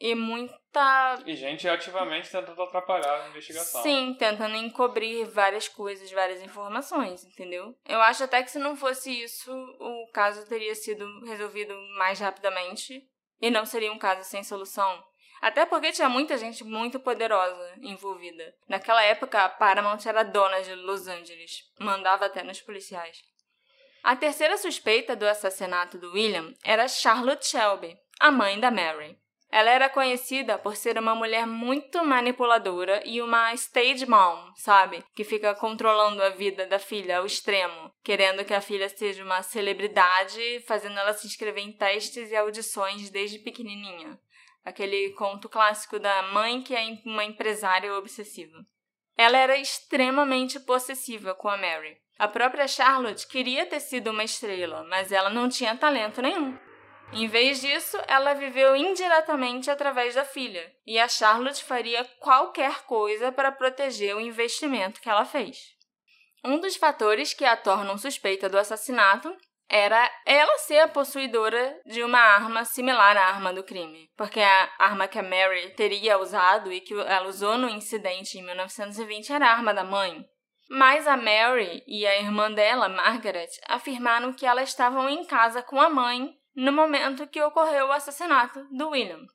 e 0.00 0.14
muita. 0.14 1.22
E 1.24 1.34
gente 1.34 1.68
ativamente 1.68 2.30
tentando 2.30 2.60
atrapalhar 2.62 3.24
a 3.24 3.28
investigação. 3.28 3.82
Sim, 3.82 4.14
tentando 4.18 4.56
encobrir 4.56 5.26
várias 5.26 5.68
coisas, 5.68 6.10
várias 6.10 6.42
informações, 6.42 7.24
entendeu? 7.24 7.76
Eu 7.86 8.00
acho 8.00 8.24
até 8.24 8.42
que 8.42 8.50
se 8.50 8.58
não 8.58 8.76
fosse 8.76 9.10
isso, 9.22 9.52
o 9.52 10.10
caso 10.12 10.46
teria 10.46 10.74
sido 10.74 11.06
resolvido 11.24 11.74
mais 11.96 12.18
rapidamente 12.20 13.06
e 13.40 13.50
não 13.50 13.64
seria 13.64 13.92
um 13.92 13.98
caso 13.98 14.24
sem 14.24 14.42
solução. 14.42 15.02
Até 15.40 15.66
porque 15.66 15.92
tinha 15.92 16.08
muita 16.08 16.38
gente 16.38 16.64
muito 16.64 16.98
poderosa 16.98 17.74
envolvida. 17.82 18.54
Naquela 18.66 19.02
época, 19.02 19.44
a 19.44 19.48
Paramount 19.48 20.06
era 20.06 20.22
dona 20.22 20.62
de 20.62 20.74
Los 20.74 21.06
Angeles, 21.06 21.70
mandava 21.78 22.26
até 22.26 22.42
nos 22.42 22.62
policiais. 22.62 23.22
A 24.02 24.16
terceira 24.16 24.56
suspeita 24.56 25.14
do 25.14 25.26
assassinato 25.26 25.98
do 25.98 26.12
William 26.12 26.52
era 26.64 26.88
Charlotte 26.88 27.46
Shelby, 27.46 27.98
a 28.18 28.30
mãe 28.30 28.58
da 28.58 28.70
Mary. 28.70 29.18
Ela 29.54 29.70
era 29.70 29.88
conhecida 29.88 30.58
por 30.58 30.74
ser 30.74 30.98
uma 30.98 31.14
mulher 31.14 31.46
muito 31.46 32.04
manipuladora 32.04 33.00
e 33.06 33.22
uma 33.22 33.54
stage 33.54 34.04
mom, 34.04 34.52
sabe? 34.56 35.04
Que 35.14 35.22
fica 35.22 35.54
controlando 35.54 36.20
a 36.24 36.30
vida 36.30 36.66
da 36.66 36.80
filha 36.80 37.18
ao 37.18 37.24
extremo, 37.24 37.92
querendo 38.02 38.44
que 38.44 38.52
a 38.52 38.60
filha 38.60 38.88
seja 38.88 39.22
uma 39.22 39.44
celebridade, 39.44 40.58
fazendo 40.66 40.98
ela 40.98 41.12
se 41.12 41.28
inscrever 41.28 41.62
em 41.62 41.70
testes 41.70 42.32
e 42.32 42.36
audições 42.36 43.10
desde 43.10 43.38
pequenininha. 43.38 44.18
Aquele 44.64 45.10
conto 45.10 45.48
clássico 45.48 46.00
da 46.00 46.20
mãe 46.32 46.60
que 46.60 46.74
é 46.74 46.98
uma 47.06 47.22
empresária 47.22 47.94
obsessiva. 47.94 48.58
Ela 49.16 49.38
era 49.38 49.56
extremamente 49.56 50.58
possessiva 50.58 51.32
com 51.32 51.48
a 51.48 51.56
Mary. 51.56 51.96
A 52.18 52.26
própria 52.26 52.66
Charlotte 52.66 53.28
queria 53.28 53.64
ter 53.66 53.78
sido 53.78 54.10
uma 54.10 54.24
estrela, 54.24 54.82
mas 54.90 55.12
ela 55.12 55.30
não 55.30 55.48
tinha 55.48 55.76
talento 55.76 56.20
nenhum. 56.20 56.58
Em 57.14 57.28
vez 57.28 57.60
disso, 57.60 57.96
ela 58.08 58.34
viveu 58.34 58.74
indiretamente 58.74 59.70
através 59.70 60.16
da 60.16 60.24
filha, 60.24 60.74
e 60.84 60.98
a 60.98 61.06
Charlotte 61.06 61.62
faria 61.62 62.04
qualquer 62.18 62.82
coisa 62.86 63.30
para 63.30 63.52
proteger 63.52 64.16
o 64.16 64.20
investimento 64.20 65.00
que 65.00 65.08
ela 65.08 65.24
fez. 65.24 65.56
Um 66.44 66.58
dos 66.58 66.74
fatores 66.74 67.32
que 67.32 67.44
a 67.44 67.56
tornam 67.56 67.96
suspeita 67.96 68.48
do 68.48 68.58
assassinato 68.58 69.32
era 69.68 70.10
ela 70.26 70.58
ser 70.58 70.80
a 70.80 70.88
possuidora 70.88 71.80
de 71.86 72.02
uma 72.02 72.18
arma 72.18 72.64
similar 72.64 73.16
à 73.16 73.28
arma 73.28 73.52
do 73.52 73.62
crime, 73.62 74.10
porque 74.16 74.40
a 74.40 74.70
arma 74.76 75.06
que 75.06 75.18
a 75.18 75.22
Mary 75.22 75.70
teria 75.76 76.18
usado 76.18 76.72
e 76.72 76.80
que 76.80 76.94
ela 76.94 77.28
usou 77.28 77.56
no 77.56 77.68
incidente 77.68 78.38
em 78.38 78.42
1920 78.42 79.32
era 79.32 79.46
a 79.46 79.52
arma 79.52 79.72
da 79.72 79.84
mãe. 79.84 80.26
Mas 80.68 81.06
a 81.06 81.16
Mary 81.16 81.84
e 81.86 82.04
a 82.06 82.18
irmã 82.18 82.50
dela, 82.50 82.88
Margaret, 82.88 83.50
afirmaram 83.68 84.32
que 84.32 84.44
elas 84.44 84.70
estavam 84.70 85.08
em 85.08 85.24
casa 85.24 85.62
com 85.62 85.80
a 85.80 85.88
mãe 85.88 86.34
no 86.54 86.72
momento 86.72 87.26
que 87.26 87.42
ocorreu 87.42 87.86
o 87.86 87.92
assassinato 87.92 88.66
do 88.70 88.90
William. 88.90 89.26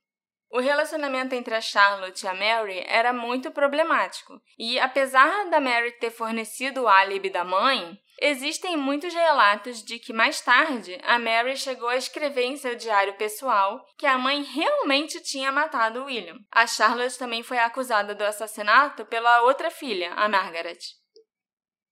O 0.51 0.59
relacionamento 0.59 1.35
entre 1.35 1.53
a 1.53 1.61
Charlotte 1.61 2.23
e 2.23 2.27
a 2.27 2.33
Mary 2.33 2.83
era 2.87 3.13
muito 3.13 3.51
problemático, 3.51 4.41
e 4.57 4.79
apesar 4.79 5.47
da 5.49 5.59
Mary 5.59 5.91
ter 5.99 6.09
fornecido 6.09 6.81
o 6.81 6.87
álibi 6.87 7.29
da 7.29 7.43
mãe, 7.43 7.99
existem 8.19 8.75
muitos 8.75 9.13
relatos 9.13 9.83
de 9.83 9.99
que 9.99 10.11
mais 10.11 10.41
tarde 10.41 10.99
a 11.03 11.19
Mary 11.19 11.55
chegou 11.55 11.87
a 11.87 11.95
escrever 11.95 12.45
em 12.45 12.57
seu 12.57 12.75
diário 12.75 13.13
pessoal 13.13 13.85
que 13.95 14.07
a 14.07 14.17
mãe 14.17 14.41
realmente 14.41 15.21
tinha 15.21 15.51
matado 15.51 16.05
William. 16.05 16.39
A 16.51 16.65
Charlotte 16.65 17.19
também 17.19 17.43
foi 17.43 17.59
acusada 17.59 18.15
do 18.15 18.23
assassinato 18.23 19.05
pela 19.05 19.43
outra 19.43 19.69
filha, 19.69 20.13
a 20.13 20.27
Margaret. 20.27 20.79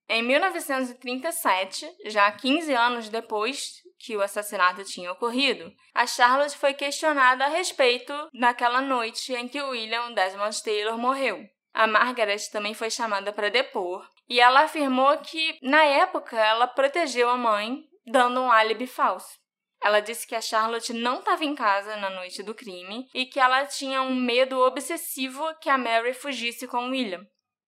Em 0.10 0.24
1937, 0.24 1.86
já 2.06 2.32
15 2.32 2.74
anos 2.74 3.10
depois 3.10 3.84
que 4.00 4.16
o 4.16 4.22
assassinato 4.22 4.84
tinha 4.84 5.12
ocorrido, 5.12 5.72
a 5.94 6.06
Charlotte 6.06 6.58
foi 6.58 6.74
questionada 6.74 7.46
a 7.46 7.50
respeito 7.50 8.14
daquela 8.34 8.82
noite 8.82 9.34
em 9.34 9.48
que 9.48 9.62
William 9.62 10.14
Desmond 10.14 10.64
Taylor 10.64 10.98
morreu. 10.98 11.44
A 11.74 11.86
Margaret 11.86 12.50
também 12.52 12.74
foi 12.74 12.90
chamada 12.90 13.32
para 13.32 13.50
depor 13.50 14.08
e 14.30 14.40
ela 14.40 14.62
afirmou 14.62 15.18
que, 15.20 15.58
na 15.62 15.84
época, 15.84 16.38
ela 16.38 16.68
protegeu 16.68 17.30
a 17.30 17.38
mãe, 17.38 17.84
dando 18.06 18.42
um 18.42 18.52
álibi 18.52 18.88
falso. 18.88 19.38
Ela 19.82 20.00
disse 20.00 20.26
que 20.26 20.36
a 20.36 20.42
Charlotte 20.42 20.92
não 20.92 21.20
estava 21.20 21.46
em 21.46 21.54
casa 21.54 21.96
na 21.98 22.10
noite 22.10 22.42
do 22.42 22.56
crime 22.56 23.08
e 23.14 23.26
que 23.26 23.40
ela 23.40 23.66
tinha 23.66 24.02
um 24.02 24.16
medo 24.16 24.60
obsessivo 24.60 25.44
que 25.62 25.70
a 25.70 25.78
Mary 25.78 26.14
fugisse 26.14 26.68
com 26.68 26.90
William. 26.90 27.26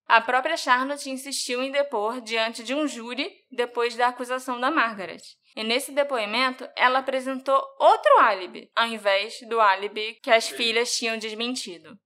A 0.07 0.19
própria 0.19 0.57
Charlotte 0.57 1.07
insistiu 1.07 1.61
em 1.61 1.71
depor 1.71 2.19
diante 2.19 2.63
de 2.63 2.73
um 2.73 2.87
júri 2.87 3.31
depois 3.51 3.95
da 3.95 4.07
acusação 4.07 4.59
da 4.59 4.71
Margaret. 4.71 5.21
E 5.55 5.63
nesse 5.63 5.91
depoimento, 5.91 6.67
ela 6.75 6.99
apresentou 6.99 7.61
outro 7.79 8.19
álibi, 8.19 8.69
ao 8.75 8.85
invés 8.85 9.39
do 9.47 9.59
álibi 9.59 10.19
que 10.21 10.31
as 10.31 10.47
filhas 10.49 10.95
tinham 10.95 11.17
desmentido. 11.17 11.97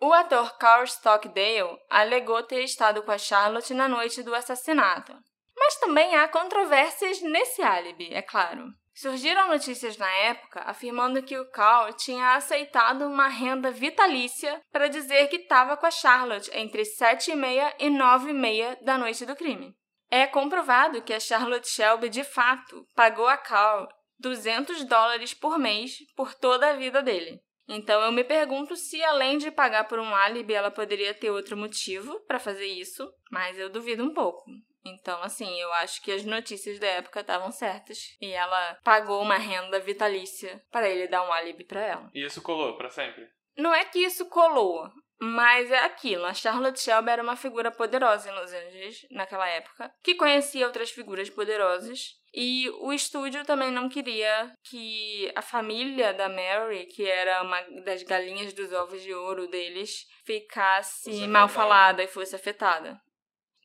O 0.00 0.12
ator 0.12 0.58
Carl 0.58 0.84
Stockdale 0.84 1.78
alegou 1.88 2.42
ter 2.42 2.62
estado 2.62 3.02
com 3.02 3.10
a 3.10 3.18
Charlotte 3.18 3.72
na 3.72 3.88
noite 3.88 4.22
do 4.22 4.34
assassinato. 4.34 5.16
Mas 5.56 5.76
também 5.76 6.14
há 6.14 6.28
controvérsias 6.28 7.22
nesse 7.22 7.62
álibi, 7.62 8.12
é 8.12 8.20
claro. 8.20 8.66
Surgiram 8.94 9.48
notícias 9.48 9.96
na 9.98 10.10
época 10.10 10.60
afirmando 10.60 11.22
que 11.22 11.38
o 11.38 11.50
Carl 11.50 11.92
tinha 11.94 12.34
aceitado 12.34 13.06
uma 13.06 13.28
renda 13.28 13.70
vitalícia 13.70 14.60
para 14.72 14.88
dizer 14.88 15.28
que 15.28 15.36
estava 15.36 15.76
com 15.76 15.86
a 15.86 15.90
Charlotte 15.90 16.50
entre 16.54 16.84
sete 16.84 17.30
e 17.30 17.36
meia 17.36 17.74
e 17.78 17.90
nove 17.90 18.30
e 18.30 18.34
meia 18.34 18.78
da 18.82 18.96
noite 18.96 19.26
do 19.26 19.36
crime. 19.36 19.74
É 20.10 20.26
comprovado 20.26 21.02
que 21.02 21.12
a 21.12 21.20
Charlotte 21.20 21.68
Shelby 21.68 22.08
de 22.08 22.24
fato 22.24 22.86
pagou 22.94 23.26
a 23.26 23.36
Carl 23.36 23.88
200 24.18 24.84
dólares 24.84 25.34
por 25.34 25.58
mês 25.58 25.98
por 26.16 26.34
toda 26.34 26.70
a 26.70 26.76
vida 26.76 27.02
dele. 27.02 27.40
Então 27.68 28.00
eu 28.02 28.12
me 28.12 28.22
pergunto 28.22 28.76
se, 28.76 29.02
além 29.02 29.38
de 29.38 29.50
pagar 29.50 29.88
por 29.88 29.98
um 29.98 30.14
álibi, 30.14 30.54
ela 30.54 30.70
poderia 30.70 31.12
ter 31.12 31.30
outro 31.30 31.56
motivo 31.56 32.20
para 32.20 32.38
fazer 32.38 32.66
isso, 32.66 33.12
mas 33.30 33.58
eu 33.58 33.68
duvido 33.68 34.04
um 34.04 34.14
pouco. 34.14 34.44
Então, 34.84 35.20
assim, 35.22 35.60
eu 35.60 35.72
acho 35.74 36.00
que 36.00 36.12
as 36.12 36.24
notícias 36.24 36.78
da 36.78 36.86
época 36.86 37.20
estavam 37.20 37.50
certas 37.50 37.98
e 38.20 38.30
ela 38.30 38.78
pagou 38.84 39.20
uma 39.20 39.36
renda 39.36 39.80
vitalícia 39.80 40.62
para 40.70 40.88
ele 40.88 41.08
dar 41.08 41.26
um 41.26 41.32
álibi 41.32 41.64
para 41.64 41.82
ela. 41.82 42.10
E 42.14 42.24
isso 42.24 42.40
colou 42.40 42.76
para 42.76 42.88
sempre? 42.88 43.28
Não 43.56 43.74
é 43.74 43.84
que 43.84 43.98
isso 43.98 44.28
colou, 44.28 44.88
mas 45.20 45.70
é 45.70 45.78
aquilo, 45.78 46.24
a 46.24 46.34
Charlotte 46.34 46.80
Shelby 46.80 47.10
era 47.10 47.22
uma 47.22 47.36
figura 47.36 47.70
poderosa 47.70 48.28
em 48.28 48.34
Los 48.34 48.52
Angeles 48.52 49.06
naquela 49.10 49.48
época, 49.48 49.90
que 50.02 50.14
conhecia 50.14 50.66
outras 50.66 50.90
figuras 50.90 51.30
poderosas, 51.30 52.16
e 52.34 52.68
o 52.80 52.92
estúdio 52.92 53.44
também 53.44 53.70
não 53.70 53.88
queria 53.88 54.52
que 54.68 55.32
a 55.34 55.40
família 55.40 56.12
da 56.12 56.28
Mary, 56.28 56.84
que 56.84 57.08
era 57.08 57.42
uma 57.42 57.60
das 57.82 58.02
galinhas 58.02 58.52
dos 58.52 58.72
ovos 58.72 59.00
de 59.02 59.14
ouro 59.14 59.48
deles, 59.48 60.06
ficasse 60.24 61.26
mal 61.26 61.48
falada 61.48 62.02
e 62.02 62.08
fosse 62.08 62.36
afetada. 62.36 63.00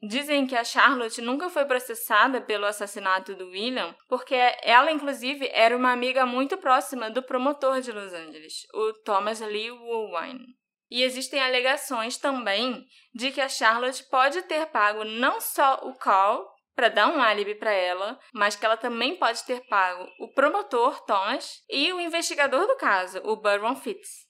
Dizem 0.04 0.48
que 0.48 0.56
a 0.56 0.64
Charlotte 0.64 1.22
nunca 1.22 1.50
foi 1.50 1.66
processada 1.66 2.42
pelo 2.42 2.66
assassinato 2.66 3.36
do 3.36 3.50
William, 3.50 3.94
porque 4.08 4.36
ela, 4.64 4.92
inclusive, 4.92 5.48
era 5.52 5.78
uma 5.78 5.92
amiga 5.92 6.26
muito 6.26 6.58
próxima 6.58 7.12
do 7.12 7.22
promotor 7.22 7.82
de 7.82 7.92
Los 7.92 8.12
Angeles, 8.12 8.66
o 8.74 8.94
Thomas 9.04 9.42
Lee 9.42 9.70
Woolwine. 9.70 10.61
E 10.92 11.04
existem 11.04 11.42
alegações 11.42 12.18
também 12.18 12.86
de 13.16 13.32
que 13.32 13.40
a 13.40 13.48
Charlotte 13.48 14.04
pode 14.10 14.42
ter 14.42 14.66
pago 14.68 15.06
não 15.06 15.40
só 15.40 15.80
o 15.84 15.96
Carl 15.96 16.46
para 16.76 16.90
dar 16.90 17.08
um 17.08 17.22
álibi 17.22 17.56
para 17.56 17.72
ela, 17.72 18.20
mas 18.34 18.58
que 18.58 18.66
ela 18.66 18.76
também 18.76 19.16
pode 19.16 19.44
ter 19.46 19.66
pago 19.68 20.06
o 20.20 20.34
promotor 20.34 21.00
Thomas 21.06 21.64
e 21.70 21.94
o 21.94 22.00
investigador 22.00 22.68
do 22.68 22.76
caso, 22.76 23.22
o 23.24 23.38
Byron 23.38 23.76
Fitz. 23.78 24.28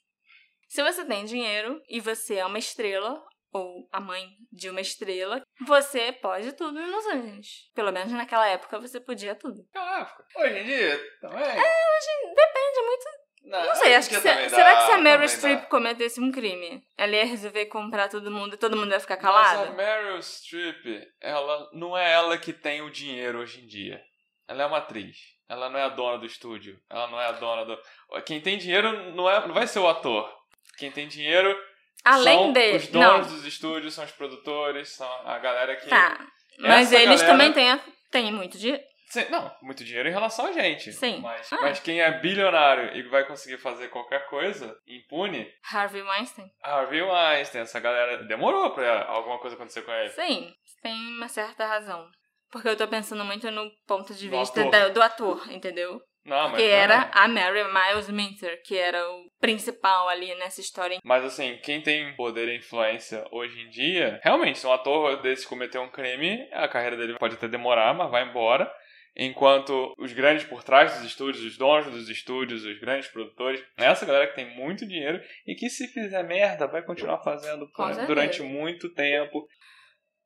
Se 0.67 0.83
você 0.83 1.03
tem 1.03 1.25
dinheiro 1.25 1.81
e 1.89 1.99
você 1.99 2.35
é 2.35 2.45
uma 2.45 2.59
estrela, 2.59 3.21
ou 3.51 3.87
a 3.91 3.99
mãe 3.99 4.29
de 4.51 4.69
uma 4.69 4.81
estrela, 4.81 5.41
você 5.67 6.11
pode 6.11 6.53
tudo 6.53 6.79
em 6.79 6.89
Los 6.89 7.05
Angeles. 7.07 7.69
Pelo 7.73 7.91
menos 7.91 8.11
naquela 8.13 8.47
época 8.47 8.79
você 8.79 8.99
podia 8.99 9.35
tudo. 9.35 9.67
Ah, 9.75 10.15
hoje 10.37 10.59
em 10.59 10.63
dia 10.63 10.99
também. 11.19 11.43
É, 11.43 11.49
hoje 11.49 12.35
depende 12.35 12.81
muito 12.85 13.20
não, 13.43 13.65
não 13.65 13.75
sei, 13.75 13.95
acho 13.95 14.09
que 14.09 14.15
se, 14.15 14.21
dá, 14.21 14.49
será 14.49 14.75
que 14.77 14.83
se 14.85 14.91
a 14.91 14.97
Meryl 14.97 15.27
Streep 15.27 15.67
cometesse 15.67 16.19
um 16.21 16.31
crime, 16.31 16.83
ela 16.97 17.15
ia 17.15 17.25
resolver 17.25 17.65
comprar 17.65 18.07
todo 18.09 18.29
mundo 18.31 18.53
e 18.53 18.57
todo 18.57 18.77
mundo 18.77 18.91
ia 18.91 18.99
ficar 18.99 19.17
calado? 19.17 19.59
Mas 19.59 19.69
a 19.69 19.73
Meryl 19.73 20.21
Streep, 20.21 20.85
ela 21.19 21.69
não 21.73 21.97
é 21.97 22.11
ela 22.13 22.37
que 22.37 22.53
tem 22.53 22.81
o 22.81 22.89
dinheiro 22.91 23.39
hoje 23.39 23.61
em 23.61 23.67
dia. 23.67 24.01
Ela 24.47 24.63
é 24.63 24.65
uma 24.65 24.77
atriz. 24.77 25.17
Ela 25.49 25.69
não 25.69 25.79
é 25.79 25.83
a 25.83 25.89
dona 25.89 26.17
do 26.17 26.25
estúdio. 26.25 26.79
Ela 26.89 27.07
não 27.07 27.19
é 27.19 27.25
a 27.27 27.31
dona 27.33 27.65
do. 27.65 27.77
Quem 28.25 28.39
tem 28.39 28.57
dinheiro 28.57 29.11
não, 29.13 29.29
é, 29.29 29.45
não 29.47 29.53
vai 29.53 29.67
ser 29.67 29.79
o 29.79 29.87
ator. 29.87 30.29
Quem 30.77 30.91
tem 30.91 31.07
dinheiro 31.07 31.57
Além 32.03 32.37
são 32.37 32.53
dele. 32.53 32.77
os 32.77 32.87
donos 32.87 33.27
Não. 33.27 33.35
dos 33.35 33.45
estúdios, 33.45 33.93
são 33.93 34.03
os 34.05 34.11
produtores, 34.11 34.89
são 34.89 35.09
a 35.25 35.37
galera 35.39 35.75
que. 35.75 35.87
Tá. 35.89 36.17
Mas 36.59 36.87
Essa 36.93 37.03
eles 37.03 37.21
galera- 37.21 37.27
também 37.27 37.53
têm, 37.53 37.81
têm 38.09 38.31
muito 38.31 38.57
dinheiro. 38.57 38.81
Sim, 39.11 39.25
não, 39.29 39.53
muito 39.61 39.83
dinheiro 39.83 40.07
em 40.07 40.11
relação 40.11 40.45
a 40.45 40.51
gente. 40.53 40.91
Sim. 40.93 41.19
Mas, 41.21 41.51
Ah. 41.51 41.57
mas 41.61 41.79
quem 41.81 41.99
é 42.01 42.09
bilionário 42.19 42.95
e 42.95 43.03
vai 43.09 43.25
conseguir 43.25 43.57
fazer 43.57 43.89
qualquer 43.89 44.25
coisa 44.27 44.75
impune, 44.87 45.47
Harvey 45.71 46.01
Weinstein. 46.01 46.49
Harvey 46.63 47.01
Weinstein, 47.01 47.61
essa 47.61 47.79
galera 47.79 48.23
demorou 48.23 48.71
pra 48.71 49.03
alguma 49.05 49.37
coisa 49.39 49.55
acontecer 49.55 49.81
com 49.81 49.91
ele. 49.91 50.09
Sim, 50.11 50.53
tem 50.81 50.93
uma 51.17 51.27
certa 51.27 51.65
razão. 51.67 52.07
Porque 52.51 52.67
eu 52.69 52.75
tô 52.77 52.87
pensando 52.87 53.23
muito 53.25 53.49
no 53.51 53.69
ponto 53.87 54.13
de 54.13 54.29
Do 54.29 54.39
vista 54.39 54.61
ator. 54.61 54.71
da- 54.71 54.87
do 54.89 55.01
ator, 55.01 55.51
entendeu? 55.51 56.01
Não, 56.23 56.49
mas 56.49 56.61
que 56.61 56.67
não. 56.67 56.75
era 56.75 57.09
a 57.13 57.27
Mary 57.27 57.63
Miles 57.63 58.07
Minter, 58.09 58.61
que 58.63 58.77
era 58.77 59.09
o 59.09 59.23
principal 59.39 60.07
ali 60.07 60.35
nessa 60.35 60.61
história. 60.61 60.99
Mas 61.03 61.23
assim, 61.25 61.57
quem 61.63 61.81
tem 61.81 62.15
poder 62.15 62.47
e 62.47 62.57
influência 62.57 63.25
hoje 63.31 63.59
em 63.59 63.69
dia, 63.69 64.19
realmente, 64.23 64.59
se 64.59 64.67
um 64.67 64.71
ator 64.71 65.19
desse 65.21 65.47
cometer 65.47 65.79
um 65.79 65.89
crime, 65.89 66.47
a 66.53 66.67
carreira 66.67 66.95
dele 66.95 67.17
pode 67.17 67.33
até 67.35 67.47
demorar, 67.47 67.93
mas 67.95 68.11
vai 68.11 68.23
embora. 68.23 68.71
Enquanto 69.15 69.93
os 69.97 70.13
grandes 70.13 70.45
por 70.45 70.63
trás 70.63 70.93
dos 70.93 71.03
estúdios, 71.03 71.43
os 71.43 71.57
donos 71.57 71.91
dos 71.91 72.09
estúdios, 72.09 72.63
os 72.65 72.79
grandes 72.79 73.09
produtores, 73.09 73.63
essa 73.77 74.05
galera 74.05 74.27
que 74.27 74.35
tem 74.35 74.55
muito 74.55 74.87
dinheiro 74.87 75.21
e 75.45 75.53
que 75.53 75.69
se 75.69 75.87
fizer 75.87 76.23
merda 76.23 76.67
vai 76.67 76.81
continuar 76.81 77.21
fazendo 77.21 77.69
durante 78.07 78.41
muito 78.41 78.93
tempo. 78.93 79.45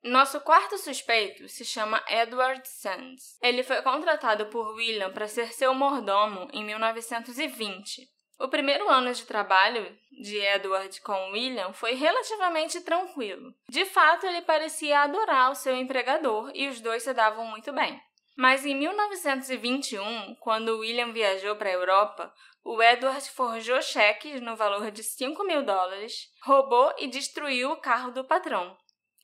Nosso 0.03 0.39
quarto 0.41 0.77
suspeito 0.77 1.49
se 1.49 1.65
chama 1.65 2.03
Edward 2.07 2.61
Sands. 2.67 3.39
Ele 3.41 3.63
foi 3.63 3.81
contratado 3.81 4.45
por 4.47 4.75
William 4.75 5.11
para 5.11 5.27
ser 5.27 5.51
seu 5.51 5.73
mordomo 5.73 6.47
em 6.53 6.63
1920. 6.63 8.07
O 8.37 8.47
primeiro 8.47 8.87
ano 8.87 9.11
de 9.11 9.25
trabalho 9.25 9.97
de 10.11 10.37
Edward 10.37 11.01
com 11.01 11.31
William 11.31 11.73
foi 11.73 11.93
relativamente 11.95 12.81
tranquilo. 12.81 13.51
De 13.67 13.83
fato, 13.85 14.27
ele 14.27 14.41
parecia 14.41 14.99
adorar 14.99 15.51
o 15.51 15.55
seu 15.55 15.75
empregador 15.75 16.51
e 16.53 16.67
os 16.67 16.79
dois 16.81 17.01
se 17.01 17.13
davam 17.13 17.47
muito 17.47 17.73
bem. 17.73 17.99
Mas 18.35 18.65
em 18.65 18.75
1921, 18.75 20.35
quando 20.35 20.79
William 20.79 21.13
viajou 21.13 21.55
para 21.55 21.69
a 21.69 21.73
Europa, 21.73 22.33
o 22.63 22.81
Edward 22.81 23.29
forjou 23.29 23.81
cheques 23.81 24.41
no 24.41 24.55
valor 24.55 24.91
de 24.91 25.03
5 25.03 25.43
mil 25.45 25.63
dólares, 25.63 26.29
roubou 26.43 26.93
e 26.97 27.07
destruiu 27.07 27.71
o 27.71 27.79
carro 27.79 28.11
do 28.11 28.25
patrão. 28.25 28.75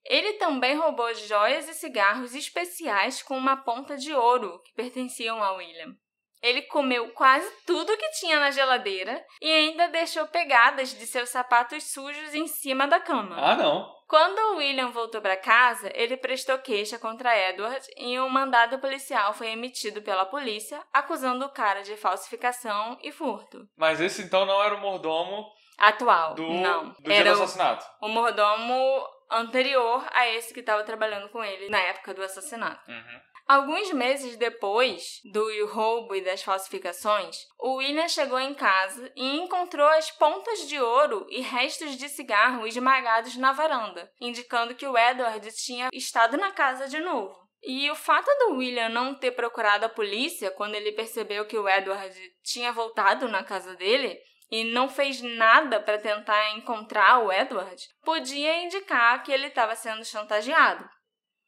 Ele 0.06 0.34
também 0.34 0.76
roubou 0.76 1.14
joias 1.14 1.68
e 1.68 1.74
cigarros 1.74 2.34
especiais 2.34 3.22
com 3.22 3.38
uma 3.38 3.58
ponta 3.58 3.98
de 3.98 4.14
ouro 4.14 4.62
que 4.64 4.74
pertenciam 4.74 5.44
a 5.44 5.52
William. 5.54 5.96
Ele 6.42 6.64
comeu 6.64 7.10
quase 7.12 7.50
tudo 7.66 7.96
que 7.98 8.10
tinha 8.12 8.40
na 8.40 8.52
geladeira 8.52 9.24
e 9.42 9.52
ainda 9.52 9.88
deixou 9.90 10.26
pegadas 10.28 10.90
de 10.98 11.06
seus 11.06 11.30
sapatos 11.30 11.84
sujos 11.92 12.34
em 12.34 12.48
cima 12.48 12.88
da 12.88 13.00
cama. 13.00 13.36
Ah, 13.38 13.56
não. 13.56 14.02
Quando 14.08 14.40
o 14.40 14.58
William 14.58 14.90
voltou 14.90 15.22
para 15.22 15.38
casa, 15.38 15.90
ele 15.94 16.18
prestou 16.18 16.58
queixa 16.58 17.00
contra 17.00 17.38
Edward 17.50 17.86
e 17.96 18.20
um 18.20 18.28
mandado 18.28 18.78
policial 18.80 19.34
foi 19.34 19.52
emitido 19.52 20.02
pela 20.02 20.26
polícia 20.26 20.82
acusando 20.92 21.46
o 21.46 21.50
cara 21.50 21.82
de 21.82 21.96
falsificação 21.96 22.98
e 23.02 23.12
furto. 23.12 23.66
Mas 23.78 24.02
esse 24.02 24.22
então 24.24 24.46
não 24.46 24.62
era 24.62 24.76
o 24.76 24.82
mordomo 24.82 25.46
Atual, 25.78 26.36
do, 26.36 26.46
não. 26.46 26.90
do 26.90 27.04
dia 27.04 27.14
Era 27.16 27.34
do 27.34 27.40
o, 27.40 27.44
assassinato. 27.44 27.86
o 28.02 28.10
mordomo 28.10 29.08
anterior 29.32 30.06
a 30.12 30.28
esse 30.28 30.54
que 30.54 30.60
estava 30.60 30.84
trabalhando 30.84 31.30
com 31.30 31.42
ele 31.44 31.70
na 31.70 31.80
época 31.80 32.14
do 32.14 32.22
assassinato. 32.22 32.92
Uhum. 32.92 33.20
Alguns 33.52 33.92
meses 33.92 34.38
depois 34.38 35.20
do 35.26 35.66
roubo 35.66 36.16
e 36.16 36.22
das 36.22 36.42
falsificações, 36.42 37.36
o 37.60 37.74
William 37.80 38.08
chegou 38.08 38.40
em 38.40 38.54
casa 38.54 39.12
e 39.14 39.40
encontrou 39.40 39.90
as 39.90 40.10
pontas 40.10 40.70
de 40.70 40.80
ouro 40.80 41.28
e 41.30 41.42
restos 41.42 41.98
de 41.98 42.08
cigarro 42.08 42.66
esmagados 42.66 43.36
na 43.36 43.52
varanda, 43.52 44.10
indicando 44.22 44.74
que 44.74 44.88
o 44.88 44.98
Edward 44.98 45.46
tinha 45.52 45.90
estado 45.92 46.38
na 46.38 46.52
casa 46.54 46.88
de 46.88 47.02
novo. 47.02 47.36
E 47.62 47.92
o 47.92 47.96
fato 47.96 48.32
do 48.40 48.56
William 48.56 48.88
não 48.88 49.16
ter 49.16 49.32
procurado 49.32 49.86
a 49.86 49.90
polícia 49.90 50.50
quando 50.52 50.76
ele 50.76 50.94
percebeu 50.94 51.46
que 51.46 51.58
o 51.58 51.68
Edward 51.68 52.18
tinha 52.42 52.72
voltado 52.72 53.28
na 53.28 53.44
casa 53.44 53.76
dele 53.76 54.18
e 54.50 54.64
não 54.64 54.88
fez 54.88 55.22
nada 55.22 55.82
para 55.82 56.00
tentar 56.00 56.52
encontrar 56.56 57.20
o 57.20 57.30
Edward, 57.30 57.86
podia 58.02 58.64
indicar 58.64 59.22
que 59.24 59.32
ele 59.34 59.48
estava 59.48 59.76
sendo 59.76 60.06
chantageado. 60.06 60.90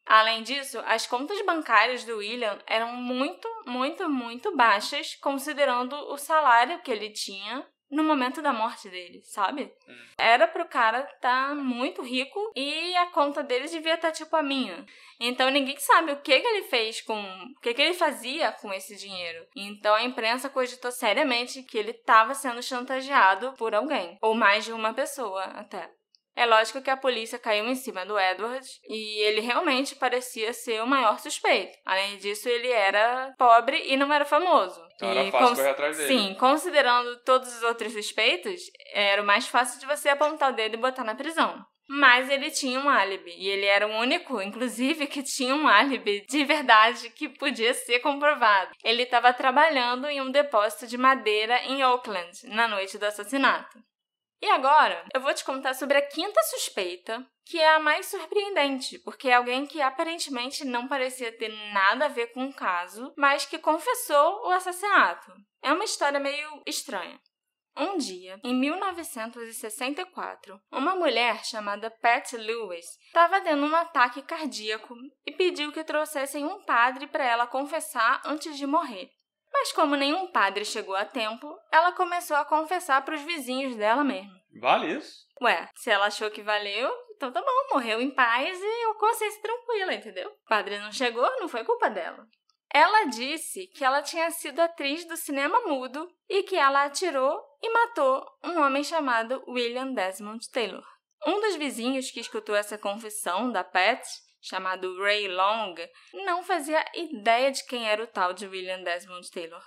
Além 0.05 0.43
disso, 0.43 0.79
as 0.85 1.07
contas 1.07 1.41
bancárias 1.45 2.03
do 2.03 2.17
William 2.17 2.59
eram 2.67 2.93
muito, 2.93 3.47
muito, 3.65 4.09
muito 4.09 4.55
baixas, 4.55 5.15
considerando 5.15 5.95
o 5.95 6.17
salário 6.17 6.81
que 6.81 6.91
ele 6.91 7.09
tinha 7.09 7.65
no 7.93 8.03
momento 8.03 8.41
da 8.41 8.51
morte 8.51 8.89
dele, 8.89 9.21
sabe? 9.23 9.71
Hum. 9.87 10.05
Era 10.17 10.47
pro 10.47 10.67
cara 10.67 11.07
estar 11.13 11.55
muito 11.55 12.01
rico 12.01 12.51
e 12.55 12.95
a 12.97 13.07
conta 13.11 13.43
dele 13.43 13.67
devia 13.67 13.93
estar 13.93 14.11
tipo 14.11 14.35
a 14.35 14.41
minha. 14.41 14.85
Então 15.19 15.49
ninguém 15.49 15.77
sabe 15.77 16.11
o 16.11 16.21
que, 16.21 16.39
que 16.39 16.47
ele 16.47 16.63
fez 16.63 17.01
com. 17.01 17.21
o 17.21 17.59
que, 17.61 17.73
que 17.73 17.81
ele 17.81 17.93
fazia 17.93 18.51
com 18.51 18.73
esse 18.73 18.95
dinheiro. 18.95 19.45
Então 19.55 19.93
a 19.93 20.03
imprensa 20.03 20.49
cogitou 20.49 20.91
seriamente 20.91 21.63
que 21.63 21.77
ele 21.77 21.91
estava 21.91 22.33
sendo 22.33 22.63
chantageado 22.63 23.53
por 23.53 23.75
alguém, 23.75 24.17
ou 24.21 24.33
mais 24.33 24.65
de 24.65 24.73
uma 24.73 24.93
pessoa 24.93 25.43
até. 25.43 25.89
É 26.35 26.45
lógico 26.45 26.81
que 26.81 26.89
a 26.89 26.97
polícia 26.97 27.37
caiu 27.37 27.65
em 27.67 27.75
cima 27.75 28.05
do 28.05 28.19
Edward 28.19 28.65
e 28.89 29.19
ele 29.21 29.41
realmente 29.41 29.95
parecia 29.95 30.51
ser 30.51 30.81
o 30.81 30.87
maior 30.87 31.19
suspeito. 31.19 31.77
Além 31.85 32.17
disso, 32.17 32.49
ele 32.49 32.69
era 32.69 33.33
pobre 33.37 33.83
e 33.85 33.95
não 33.95 34.11
era 34.11 34.25
famoso. 34.25 34.81
Então 34.95 35.13
e 35.13 35.17
era 35.17 35.31
fácil 35.31 35.55
correr 35.55 35.69
atrás 35.69 35.97
dele. 35.97 36.07
Sim, 36.07 36.35
considerando 36.35 37.17
todos 37.23 37.55
os 37.55 37.63
outros 37.63 37.93
suspeitos, 37.93 38.61
era 38.93 39.21
o 39.21 39.25
mais 39.25 39.47
fácil 39.47 39.79
de 39.79 39.85
você 39.85 40.09
apontar 40.09 40.51
o 40.51 40.55
dedo 40.55 40.75
e 40.75 40.81
botar 40.81 41.03
na 41.03 41.15
prisão. 41.15 41.63
Mas 41.87 42.29
ele 42.29 42.49
tinha 42.49 42.79
um 42.79 42.89
álibi, 42.89 43.35
e 43.37 43.49
ele 43.49 43.65
era 43.65 43.85
o 43.85 43.91
único, 43.91 44.41
inclusive, 44.41 45.05
que 45.05 45.21
tinha 45.21 45.53
um 45.53 45.67
álibi 45.67 46.25
de 46.27 46.43
verdade 46.45 47.09
que 47.09 47.27
podia 47.27 47.73
ser 47.73 47.99
comprovado. 47.99 48.71
Ele 48.83 49.03
estava 49.03 49.33
trabalhando 49.33 50.07
em 50.07 50.21
um 50.21 50.31
depósito 50.31 50.87
de 50.87 50.97
madeira 50.97 51.61
em 51.65 51.83
Oakland 51.83 52.47
na 52.47 52.67
noite 52.67 52.97
do 52.97 53.05
assassinato. 53.05 53.77
E 54.43 54.49
agora, 54.49 55.05
eu 55.13 55.21
vou 55.21 55.33
te 55.33 55.45
contar 55.45 55.73
sobre 55.73 55.97
a 55.97 56.05
quinta 56.05 56.43
suspeita, 56.43 57.25
que 57.45 57.57
é 57.57 57.75
a 57.75 57.79
mais 57.79 58.07
surpreendente, 58.07 58.99
porque 58.99 59.29
é 59.29 59.35
alguém 59.35 59.65
que 59.65 59.81
aparentemente 59.81 60.65
não 60.65 60.85
parecia 60.85 61.31
ter 61.31 61.47
nada 61.71 62.07
a 62.07 62.09
ver 62.09 62.33
com 62.33 62.47
o 62.47 62.53
caso, 62.53 63.13
mas 63.15 63.45
que 63.45 63.57
confessou 63.57 64.45
o 64.45 64.49
assassinato. 64.49 65.31
É 65.61 65.71
uma 65.71 65.85
história 65.85 66.19
meio 66.19 66.61
estranha. 66.67 67.17
Um 67.77 67.97
dia, 67.97 68.37
em 68.43 68.53
1964, 68.53 70.59
uma 70.69 70.93
mulher 70.93 71.45
chamada 71.45 71.89
Pat 71.89 72.33
Lewis 72.33 72.85
estava 73.07 73.39
tendo 73.39 73.65
um 73.65 73.73
ataque 73.73 74.21
cardíaco 74.21 74.93
e 75.25 75.31
pediu 75.31 75.71
que 75.71 75.85
trouxessem 75.85 76.43
um 76.43 76.61
padre 76.65 77.07
para 77.07 77.23
ela 77.23 77.47
confessar 77.47 78.21
antes 78.25 78.57
de 78.57 78.67
morrer. 78.67 79.09
Mas 79.53 79.71
como 79.71 79.95
nenhum 79.95 80.31
padre 80.31 80.65
chegou 80.65 80.95
a 80.95 81.05
tempo, 81.05 81.55
ela 81.71 81.91
começou 81.91 82.35
a 82.35 82.43
confessar 82.43 83.05
para 83.05 83.15
os 83.15 83.21
vizinhos 83.21 83.75
dela 83.75 84.03
mesmo. 84.03 84.33
Vale 84.59 84.97
isso? 84.97 85.25
Ué, 85.41 85.69
se 85.75 85.89
ela 85.89 86.07
achou 86.07 86.29
que 86.31 86.41
valeu, 86.41 86.91
então 87.15 87.31
tá 87.31 87.41
bom, 87.41 87.75
morreu 87.75 88.01
em 88.01 88.11
paz 88.11 88.59
e 88.59 88.83
eu 88.85 88.95
consciência 88.95 89.41
tranquila, 89.41 89.93
entendeu? 89.93 90.29
O 90.29 90.49
padre 90.49 90.79
não 90.79 90.91
chegou, 90.91 91.27
não 91.39 91.47
foi 91.47 91.63
culpa 91.63 91.89
dela. 91.89 92.25
Ela 92.73 93.05
disse 93.05 93.67
que 93.67 93.85
ela 93.85 94.01
tinha 94.01 94.31
sido 94.31 94.59
atriz 94.59 95.05
do 95.05 95.15
cinema 95.15 95.59
mudo 95.61 96.09
e 96.27 96.41
que 96.41 96.55
ela 96.55 96.85
atirou 96.85 97.39
e 97.61 97.69
matou 97.69 98.25
um 98.43 98.59
homem 98.59 98.83
chamado 98.83 99.43
William 99.47 99.93
Desmond 99.93 100.49
Taylor. 100.49 100.83
Um 101.25 101.39
dos 101.39 101.55
vizinhos 101.55 102.09
que 102.09 102.19
escutou 102.19 102.55
essa 102.55 102.77
confissão 102.77 103.51
da 103.51 103.63
Pat, 103.63 104.01
chamado 104.43 105.01
Ray 105.01 105.27
Long, 105.27 105.73
não 106.25 106.43
fazia 106.43 106.83
ideia 106.93 107.49
de 107.51 107.65
quem 107.65 107.89
era 107.89 108.03
o 108.03 108.07
tal 108.07 108.33
de 108.33 108.45
William 108.45 108.83
Desmond 108.83 109.31
Taylor. 109.31 109.63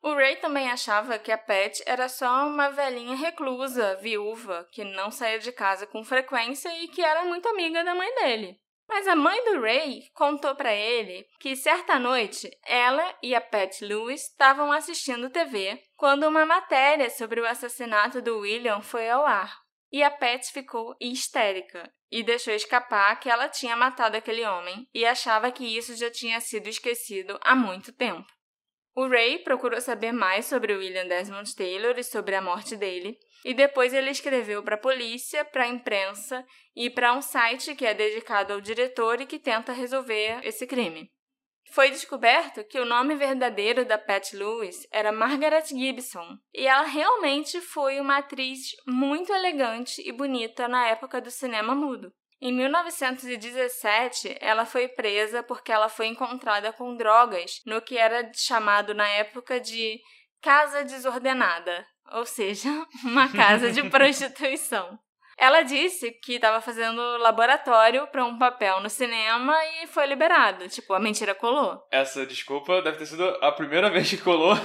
O 0.00 0.14
Ray 0.14 0.36
também 0.36 0.70
achava 0.70 1.18
que 1.18 1.32
a 1.32 1.36
Pat 1.36 1.80
era 1.84 2.08
só 2.08 2.46
uma 2.46 2.70
velhinha 2.70 3.16
reclusa, 3.16 3.96
viúva, 3.96 4.66
que 4.70 4.84
não 4.84 5.10
saía 5.10 5.40
de 5.40 5.50
casa 5.50 5.86
com 5.88 6.04
frequência 6.04 6.72
e 6.82 6.86
que 6.86 7.02
era 7.02 7.24
muito 7.24 7.48
amiga 7.48 7.82
da 7.82 7.96
mãe 7.96 8.14
dele. 8.14 8.60
Mas 8.88 9.06
a 9.06 9.16
mãe 9.16 9.44
do 9.44 9.60
Ray 9.60 10.04
contou 10.14 10.54
para 10.54 10.72
ele 10.72 11.26
que 11.40 11.56
certa 11.56 11.98
noite 11.98 12.48
ela 12.64 13.14
e 13.22 13.34
a 13.34 13.40
Pat 13.40 13.82
Lewis 13.82 14.22
estavam 14.22 14.72
assistindo 14.72 15.28
TV 15.28 15.82
quando 15.96 16.26
uma 16.26 16.46
matéria 16.46 17.10
sobre 17.10 17.40
o 17.40 17.46
assassinato 17.46 18.22
do 18.22 18.38
William 18.38 18.80
foi 18.80 19.10
ao 19.10 19.26
ar. 19.26 19.67
E 19.90 20.02
a 20.02 20.10
Pat 20.10 20.44
ficou 20.52 20.94
histérica 21.00 21.90
e 22.10 22.22
deixou 22.22 22.54
escapar 22.54 23.18
que 23.20 23.30
ela 23.30 23.48
tinha 23.48 23.76
matado 23.76 24.16
aquele 24.16 24.44
homem 24.44 24.88
e 24.94 25.04
achava 25.04 25.50
que 25.50 25.64
isso 25.64 25.96
já 25.96 26.10
tinha 26.10 26.40
sido 26.40 26.68
esquecido 26.68 27.38
há 27.42 27.54
muito 27.54 27.92
tempo. 27.92 28.26
O 28.94 29.06
Ray 29.06 29.38
procurou 29.38 29.80
saber 29.80 30.12
mais 30.12 30.46
sobre 30.46 30.74
William 30.74 31.06
Desmond 31.06 31.54
Taylor 31.54 31.96
e 31.96 32.02
sobre 32.02 32.34
a 32.34 32.42
morte 32.42 32.74
dele, 32.76 33.16
e 33.44 33.54
depois 33.54 33.94
ele 33.94 34.10
escreveu 34.10 34.60
para 34.62 34.74
a 34.74 34.80
polícia, 34.80 35.44
para 35.44 35.64
a 35.64 35.68
imprensa 35.68 36.44
e 36.74 36.90
para 36.90 37.14
um 37.14 37.22
site 37.22 37.76
que 37.76 37.86
é 37.86 37.94
dedicado 37.94 38.52
ao 38.52 38.60
diretor 38.60 39.20
e 39.20 39.26
que 39.26 39.38
tenta 39.38 39.72
resolver 39.72 40.40
esse 40.42 40.66
crime. 40.66 41.08
Foi 41.70 41.90
descoberto 41.90 42.64
que 42.64 42.78
o 42.78 42.84
nome 42.84 43.14
verdadeiro 43.14 43.84
da 43.84 43.98
Pat 43.98 44.32
Lewis 44.32 44.86
era 44.90 45.12
Margaret 45.12 45.66
Gibson, 45.66 46.38
e 46.54 46.66
ela 46.66 46.86
realmente 46.86 47.60
foi 47.60 48.00
uma 48.00 48.18
atriz 48.18 48.76
muito 48.86 49.32
elegante 49.32 50.02
e 50.06 50.12
bonita 50.12 50.68
na 50.68 50.86
época 50.86 51.20
do 51.20 51.30
cinema 51.30 51.74
mudo. 51.74 52.12
Em 52.40 52.52
1917, 52.52 54.36
ela 54.40 54.64
foi 54.64 54.86
presa 54.86 55.42
porque 55.42 55.72
ela 55.72 55.88
foi 55.88 56.06
encontrada 56.06 56.72
com 56.72 56.96
drogas 56.96 57.60
no 57.66 57.82
que 57.82 57.98
era 57.98 58.30
chamado 58.32 58.94
na 58.94 59.08
época 59.08 59.58
de 59.58 60.00
casa 60.40 60.84
desordenada, 60.84 61.84
ou 62.12 62.24
seja, 62.24 62.70
uma 63.02 63.28
casa 63.30 63.72
de 63.72 63.82
prostituição. 63.90 64.98
Ela 65.38 65.62
disse 65.62 66.10
que 66.10 66.34
estava 66.34 66.60
fazendo 66.60 67.00
laboratório 67.18 68.08
para 68.08 68.24
um 68.24 68.36
papel 68.36 68.80
no 68.80 68.90
cinema 68.90 69.54
e 69.80 69.86
foi 69.86 70.06
liberado. 70.06 70.68
Tipo, 70.68 70.94
a 70.94 70.98
mentira 70.98 71.34
colou. 71.34 71.80
Essa 71.92 72.26
desculpa 72.26 72.82
deve 72.82 72.98
ter 72.98 73.06
sido 73.06 73.24
a 73.40 73.52
primeira 73.52 73.88
vez 73.90 74.10
que 74.10 74.18
colou. 74.18 74.56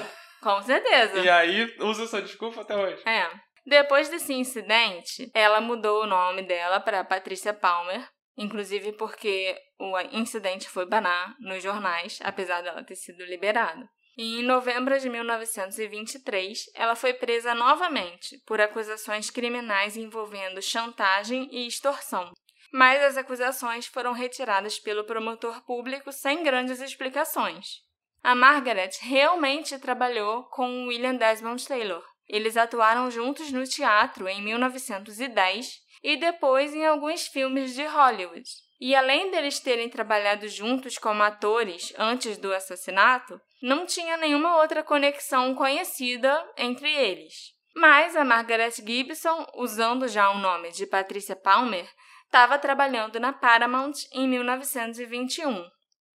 Com 0.41 0.61
certeza. 0.63 1.19
E 1.19 1.29
aí 1.29 1.75
usa 1.79 2.03
essa 2.03 2.21
desculpa 2.21 2.61
até 2.61 2.75
hoje. 2.75 3.01
É. 3.07 3.29
Depois 3.65 4.09
desse 4.09 4.33
incidente, 4.33 5.31
ela 5.33 5.61
mudou 5.61 6.03
o 6.03 6.07
nome 6.07 6.41
dela 6.41 6.81
para 6.81 7.05
Patrícia 7.05 7.53
Palmer, 7.53 8.05
inclusive 8.35 8.91
porque 8.93 9.55
o 9.79 9.97
incidente 10.11 10.67
foi 10.67 10.85
banar 10.85 11.35
nos 11.39 11.63
jornais, 11.63 12.19
apesar 12.23 12.61
dela 12.61 12.83
ter 12.83 12.95
sido 12.95 13.23
liberada. 13.23 13.87
E 14.17 14.39
em 14.39 14.43
novembro 14.43 14.99
de 14.99 15.09
1923, 15.09 16.69
ela 16.75 16.95
foi 16.95 17.13
presa 17.13 17.55
novamente 17.55 18.37
por 18.45 18.61
acusações 18.61 19.29
criminais 19.31 19.97
envolvendo 19.97 20.61
chantagem 20.61 21.49
e 21.51 21.65
extorsão. 21.65 22.31
Mas 22.71 23.01
as 23.03 23.17
acusações 23.17 23.87
foram 23.87 24.13
retiradas 24.13 24.79
pelo 24.79 25.03
promotor 25.03 25.63
público 25.65 26.11
sem 26.11 26.43
grandes 26.43 26.79
explicações. 26.79 27.81
A 28.23 28.35
Margaret 28.35 28.91
realmente 29.01 29.77
trabalhou 29.79 30.43
com 30.43 30.87
William 30.87 31.15
Desmond 31.15 31.67
Taylor. 31.67 32.03
Eles 32.27 32.55
atuaram 32.55 33.11
juntos 33.11 33.51
no 33.51 33.65
teatro 33.65 34.27
em 34.29 34.41
1910 34.41 35.81
e 36.01 36.17
depois 36.17 36.73
em 36.73 36.85
alguns 36.85 37.27
filmes 37.27 37.73
de 37.73 37.85
Hollywood. 37.85 38.49
E 38.85 38.93
além 38.97 39.31
deles 39.31 39.61
terem 39.61 39.87
trabalhado 39.87 40.45
juntos 40.49 40.97
como 40.97 41.23
atores 41.23 41.93
antes 41.97 42.37
do 42.37 42.53
assassinato, 42.53 43.39
não 43.61 43.85
tinha 43.85 44.17
nenhuma 44.17 44.57
outra 44.57 44.83
conexão 44.83 45.55
conhecida 45.55 46.45
entre 46.57 46.93
eles. 46.93 47.53
Mas 47.73 48.13
a 48.13 48.25
Margaret 48.25 48.73
Gibson, 48.85 49.47
usando 49.55 50.05
já 50.09 50.29
o 50.31 50.37
nome 50.37 50.69
de 50.73 50.85
Patricia 50.85 51.33
Palmer, 51.33 51.89
estava 52.25 52.59
trabalhando 52.59 53.21
na 53.21 53.31
Paramount 53.31 53.93
em 54.11 54.27
1921. 54.27 55.65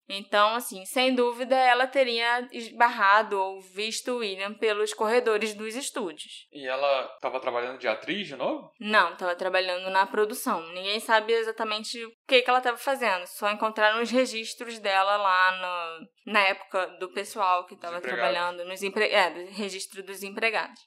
Então, 0.09 0.55
assim, 0.55 0.85
sem 0.87 1.15
dúvida, 1.15 1.55
ela 1.55 1.87
teria 1.87 2.49
esbarrado 2.51 3.39
ou 3.39 3.61
visto 3.61 4.17
William 4.17 4.55
pelos 4.55 4.95
corredores 4.95 5.55
dos 5.55 5.75
estúdios. 5.75 6.47
E 6.51 6.67
ela 6.67 7.13
estava 7.15 7.39
trabalhando 7.39 7.79
de 7.79 7.87
atriz 7.87 8.27
de 8.27 8.37
novo? 8.37 8.73
Não, 8.81 9.13
estava 9.13 9.37
trabalhando 9.37 9.91
na 9.91 10.07
produção. 10.07 10.67
Ninguém 10.73 10.99
sabe 10.99 11.33
exatamente 11.33 12.03
o 12.05 12.11
que, 12.27 12.41
que 12.41 12.49
ela 12.49 12.59
estava 12.59 12.79
fazendo. 12.79 13.27
Só 13.27 13.51
encontraram 13.51 14.01
os 14.01 14.11
registros 14.11 14.79
dela 14.79 15.17
lá 15.17 15.53
no, 15.53 16.33
na 16.33 16.41
época 16.41 16.87
do 16.99 17.13
pessoal 17.13 17.67
que 17.67 17.75
estava 17.75 18.01
trabalhando 18.01 18.65
nos 18.65 18.83
empre... 18.83 19.13
é, 19.13 19.31
do 19.31 19.51
registro 19.53 20.03
dos 20.03 20.23
empregados. 20.23 20.81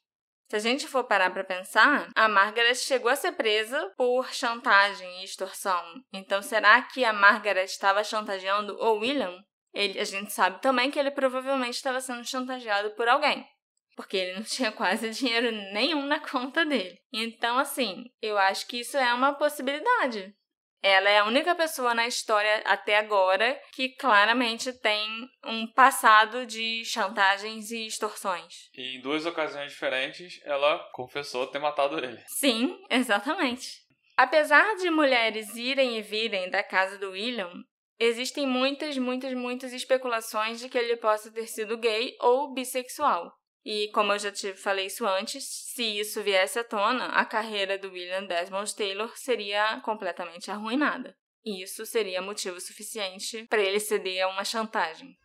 Se 0.51 0.57
a 0.57 0.59
gente 0.59 0.85
for 0.85 1.05
parar 1.05 1.31
para 1.31 1.45
pensar, 1.45 2.09
a 2.13 2.27
Margaret 2.27 2.75
chegou 2.75 3.09
a 3.09 3.15
ser 3.15 3.31
presa 3.31 3.89
por 3.95 4.33
chantagem 4.33 5.21
e 5.21 5.23
extorsão. 5.23 5.81
Então, 6.11 6.41
será 6.41 6.81
que 6.81 7.05
a 7.05 7.13
Margaret 7.13 7.63
estava 7.63 8.03
chantageando 8.03 8.75
o 8.75 8.95
William? 8.95 9.33
Ele, 9.73 9.97
a 9.97 10.03
gente 10.03 10.33
sabe 10.33 10.61
também 10.61 10.91
que 10.91 10.99
ele 10.99 11.09
provavelmente 11.09 11.75
estava 11.75 12.01
sendo 12.01 12.27
chantageado 12.27 12.91
por 12.95 13.07
alguém. 13.07 13.47
Porque 13.95 14.17
ele 14.17 14.33
não 14.33 14.43
tinha 14.43 14.73
quase 14.73 15.09
dinheiro 15.11 15.53
nenhum 15.71 16.05
na 16.05 16.19
conta 16.19 16.65
dele. 16.65 16.99
Então, 17.13 17.57
assim, 17.57 18.03
eu 18.21 18.37
acho 18.37 18.67
que 18.67 18.81
isso 18.81 18.97
é 18.97 19.13
uma 19.13 19.33
possibilidade. 19.33 20.35
Ela 20.83 21.09
é 21.09 21.19
a 21.19 21.25
única 21.25 21.53
pessoa 21.53 21.93
na 21.93 22.07
história 22.07 22.63
até 22.65 22.97
agora 22.97 23.59
que 23.71 23.89
claramente 23.89 24.73
tem 24.73 25.07
um 25.45 25.67
passado 25.67 26.45
de 26.45 26.83
chantagens 26.83 27.69
e 27.69 27.85
extorsões. 27.85 28.69
E 28.75 28.97
em 28.97 29.01
duas 29.01 29.25
ocasiões 29.25 29.71
diferentes, 29.71 30.41
ela 30.43 30.79
confessou 30.91 31.45
ter 31.45 31.59
matado 31.59 32.03
ele. 32.03 32.19
Sim, 32.27 32.79
exatamente. 32.89 33.79
Apesar 34.17 34.75
de 34.75 34.89
mulheres 34.89 35.55
irem 35.55 35.97
e 35.97 36.01
virem 36.01 36.49
da 36.49 36.63
casa 36.63 36.97
do 36.97 37.11
William, 37.11 37.51
existem 37.99 38.47
muitas, 38.47 38.97
muitas, 38.97 39.33
muitas 39.33 39.73
especulações 39.73 40.59
de 40.59 40.67
que 40.67 40.77
ele 40.77 40.97
possa 40.97 41.31
ter 41.31 41.45
sido 41.45 41.77
gay 41.77 42.15
ou 42.19 42.53
bissexual. 42.53 43.31
E 43.63 43.89
como 43.89 44.11
eu 44.11 44.19
já 44.19 44.31
te 44.31 44.53
falei 44.55 44.87
isso 44.87 45.05
antes, 45.05 45.43
se 45.73 45.99
isso 45.99 46.23
viesse 46.23 46.57
à 46.57 46.63
tona, 46.63 47.07
a 47.07 47.23
carreira 47.23 47.77
do 47.77 47.91
William 47.91 48.25
Desmond 48.25 48.75
Taylor 48.75 49.15
seria 49.15 49.79
completamente 49.81 50.49
arruinada. 50.49 51.15
E 51.45 51.63
isso 51.63 51.85
seria 51.85 52.21
motivo 52.21 52.59
suficiente 52.59 53.45
para 53.47 53.61
ele 53.61 53.79
ceder 53.79 54.23
a 54.23 54.27
uma 54.27 54.43
chantagem. 54.43 55.15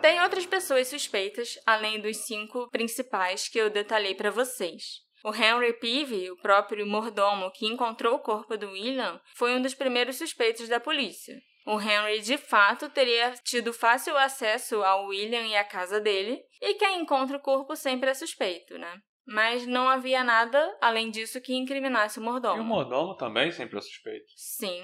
Tem 0.00 0.20
outras 0.20 0.46
pessoas 0.46 0.88
suspeitas, 0.88 1.58
além 1.66 2.00
dos 2.00 2.18
cinco 2.18 2.68
principais 2.70 3.48
que 3.48 3.58
eu 3.58 3.68
detalhei 3.68 4.14
para 4.14 4.30
vocês. 4.30 5.00
O 5.24 5.34
Henry 5.34 5.72
Peavy, 5.72 6.30
o 6.30 6.36
próprio 6.36 6.86
mordomo 6.86 7.50
que 7.50 7.66
encontrou 7.66 8.14
o 8.14 8.20
corpo 8.20 8.56
do 8.56 8.70
William, 8.70 9.20
foi 9.34 9.54
um 9.56 9.60
dos 9.60 9.74
primeiros 9.74 10.16
suspeitos 10.16 10.68
da 10.68 10.78
polícia. 10.78 11.36
O 11.70 11.78
Henry 11.78 12.22
de 12.22 12.38
fato 12.38 12.88
teria 12.88 13.30
tido 13.44 13.74
fácil 13.74 14.16
acesso 14.16 14.82
ao 14.82 15.04
William 15.08 15.42
e 15.42 15.54
à 15.54 15.62
casa 15.62 16.00
dele, 16.00 16.42
e 16.62 16.72
quem 16.76 17.02
encontra 17.02 17.36
o 17.36 17.42
corpo 17.42 17.76
sempre 17.76 18.08
é 18.08 18.14
suspeito, 18.14 18.78
né? 18.78 18.98
Mas 19.26 19.66
não 19.66 19.86
havia 19.86 20.24
nada 20.24 20.74
além 20.80 21.10
disso 21.10 21.42
que 21.42 21.54
incriminasse 21.54 22.18
o 22.18 22.22
mordomo. 22.22 22.56
E 22.56 22.60
o 22.60 22.64
mordomo 22.64 23.14
também 23.18 23.52
sempre 23.52 23.76
é 23.76 23.82
suspeito. 23.82 24.24
Sim. 24.34 24.82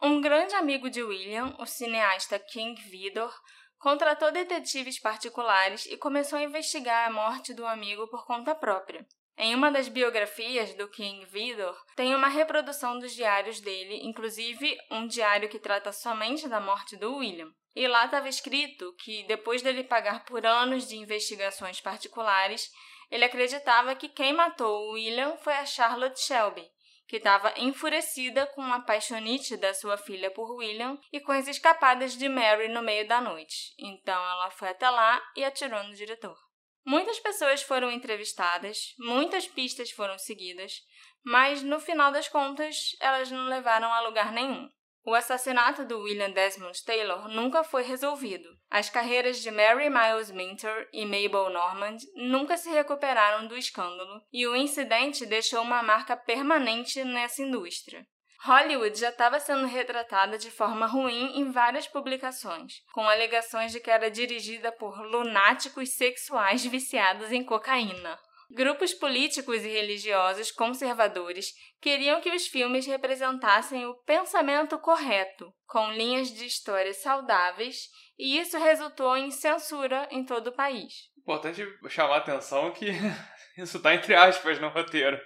Um 0.00 0.20
grande 0.20 0.54
amigo 0.54 0.88
de 0.88 1.02
William, 1.02 1.52
o 1.58 1.66
cineasta 1.66 2.38
King 2.38 2.80
Vidor, 2.88 3.34
contratou 3.80 4.30
detetives 4.30 5.00
particulares 5.00 5.86
e 5.86 5.96
começou 5.96 6.38
a 6.38 6.44
investigar 6.44 7.08
a 7.08 7.12
morte 7.12 7.52
do 7.52 7.66
amigo 7.66 8.08
por 8.08 8.24
conta 8.24 8.54
própria. 8.54 9.04
Em 9.36 9.54
uma 9.54 9.70
das 9.70 9.88
biografias 9.88 10.74
do 10.74 10.88
King 10.88 11.24
Vidor, 11.26 11.76
tem 11.96 12.14
uma 12.14 12.28
reprodução 12.28 12.98
dos 12.98 13.14
diários 13.14 13.60
dele, 13.60 14.00
inclusive 14.02 14.78
um 14.90 15.06
diário 15.06 15.48
que 15.48 15.58
trata 15.58 15.90
somente 15.90 16.48
da 16.48 16.60
morte 16.60 16.96
do 16.96 17.16
William. 17.16 17.52
E 17.74 17.88
lá 17.88 18.04
estava 18.04 18.28
escrito 18.28 18.94
que, 18.98 19.24
depois 19.24 19.62
dele 19.62 19.84
pagar 19.84 20.24
por 20.24 20.44
anos 20.44 20.86
de 20.86 20.96
investigações 20.96 21.80
particulares, 21.80 22.70
ele 23.10 23.24
acreditava 23.24 23.94
que 23.94 24.08
quem 24.08 24.32
matou 24.32 24.88
o 24.88 24.92
William 24.92 25.36
foi 25.38 25.54
a 25.54 25.64
Charlotte 25.64 26.20
Shelby, 26.20 26.70
que 27.08 27.16
estava 27.16 27.52
enfurecida 27.56 28.46
com 28.46 28.62
a 28.62 28.80
paixonite 28.80 29.56
da 29.56 29.72
sua 29.72 29.96
filha 29.96 30.30
por 30.30 30.50
William 30.56 30.98
e 31.10 31.20
com 31.20 31.32
as 31.32 31.48
escapadas 31.48 32.16
de 32.16 32.28
Mary 32.28 32.68
no 32.68 32.82
meio 32.82 33.08
da 33.08 33.20
noite. 33.20 33.74
Então 33.78 34.14
ela 34.14 34.50
foi 34.50 34.68
até 34.68 34.88
lá 34.88 35.22
e 35.36 35.44
atirou 35.44 35.82
no 35.84 35.94
diretor. 35.94 36.36
Muitas 36.84 37.20
pessoas 37.20 37.62
foram 37.62 37.90
entrevistadas, 37.90 38.94
muitas 38.98 39.46
pistas 39.46 39.90
foram 39.90 40.18
seguidas, 40.18 40.82
mas 41.24 41.62
no 41.62 41.78
final 41.78 42.10
das 42.10 42.28
contas 42.28 42.96
elas 43.00 43.30
não 43.30 43.48
levaram 43.48 43.92
a 43.92 44.00
lugar 44.00 44.32
nenhum. 44.32 44.68
O 45.04 45.14
assassinato 45.14 45.84
do 45.84 46.00
William 46.00 46.30
Desmond 46.30 46.84
Taylor 46.84 47.28
nunca 47.28 47.64
foi 47.64 47.82
resolvido. 47.82 48.48
As 48.70 48.88
carreiras 48.88 49.40
de 49.40 49.50
Mary 49.50 49.90
Miles 49.90 50.30
Minter 50.30 50.88
e 50.92 51.04
Mabel 51.04 51.50
Normand 51.50 51.98
nunca 52.14 52.56
se 52.56 52.70
recuperaram 52.70 53.48
do 53.48 53.56
escândalo, 53.56 54.22
e 54.32 54.46
o 54.46 54.54
incidente 54.54 55.26
deixou 55.26 55.60
uma 55.62 55.82
marca 55.82 56.16
permanente 56.16 57.02
nessa 57.02 57.42
indústria. 57.42 58.06
Hollywood 58.44 58.98
já 58.98 59.10
estava 59.10 59.38
sendo 59.38 59.66
retratada 59.66 60.36
de 60.36 60.50
forma 60.50 60.84
ruim 60.84 61.38
em 61.38 61.52
várias 61.52 61.86
publicações, 61.86 62.82
com 62.92 63.08
alegações 63.08 63.70
de 63.70 63.78
que 63.78 63.90
era 63.90 64.10
dirigida 64.10 64.72
por 64.72 65.00
lunáticos 65.00 65.90
sexuais 65.90 66.64
viciados 66.66 67.30
em 67.30 67.44
cocaína. 67.44 68.18
Grupos 68.50 68.92
políticos 68.92 69.64
e 69.64 69.68
religiosos 69.68 70.50
conservadores 70.50 71.54
queriam 71.80 72.20
que 72.20 72.30
os 72.30 72.48
filmes 72.48 72.84
representassem 72.84 73.86
o 73.86 73.94
pensamento 74.02 74.76
correto, 74.78 75.54
com 75.64 75.92
linhas 75.92 76.28
de 76.28 76.44
história 76.44 76.92
saudáveis, 76.92 77.88
e 78.18 78.38
isso 78.38 78.58
resultou 78.58 79.16
em 79.16 79.30
censura 79.30 80.06
em 80.10 80.24
todo 80.24 80.48
o 80.48 80.52
país. 80.52 80.92
Importante 81.16 81.64
chamar 81.88 82.16
a 82.16 82.18
atenção 82.18 82.72
que 82.72 82.90
isso 83.56 83.76
está 83.76 83.94
entre 83.94 84.16
aspas 84.16 84.58
no 84.60 84.68
roteiro. 84.68 85.18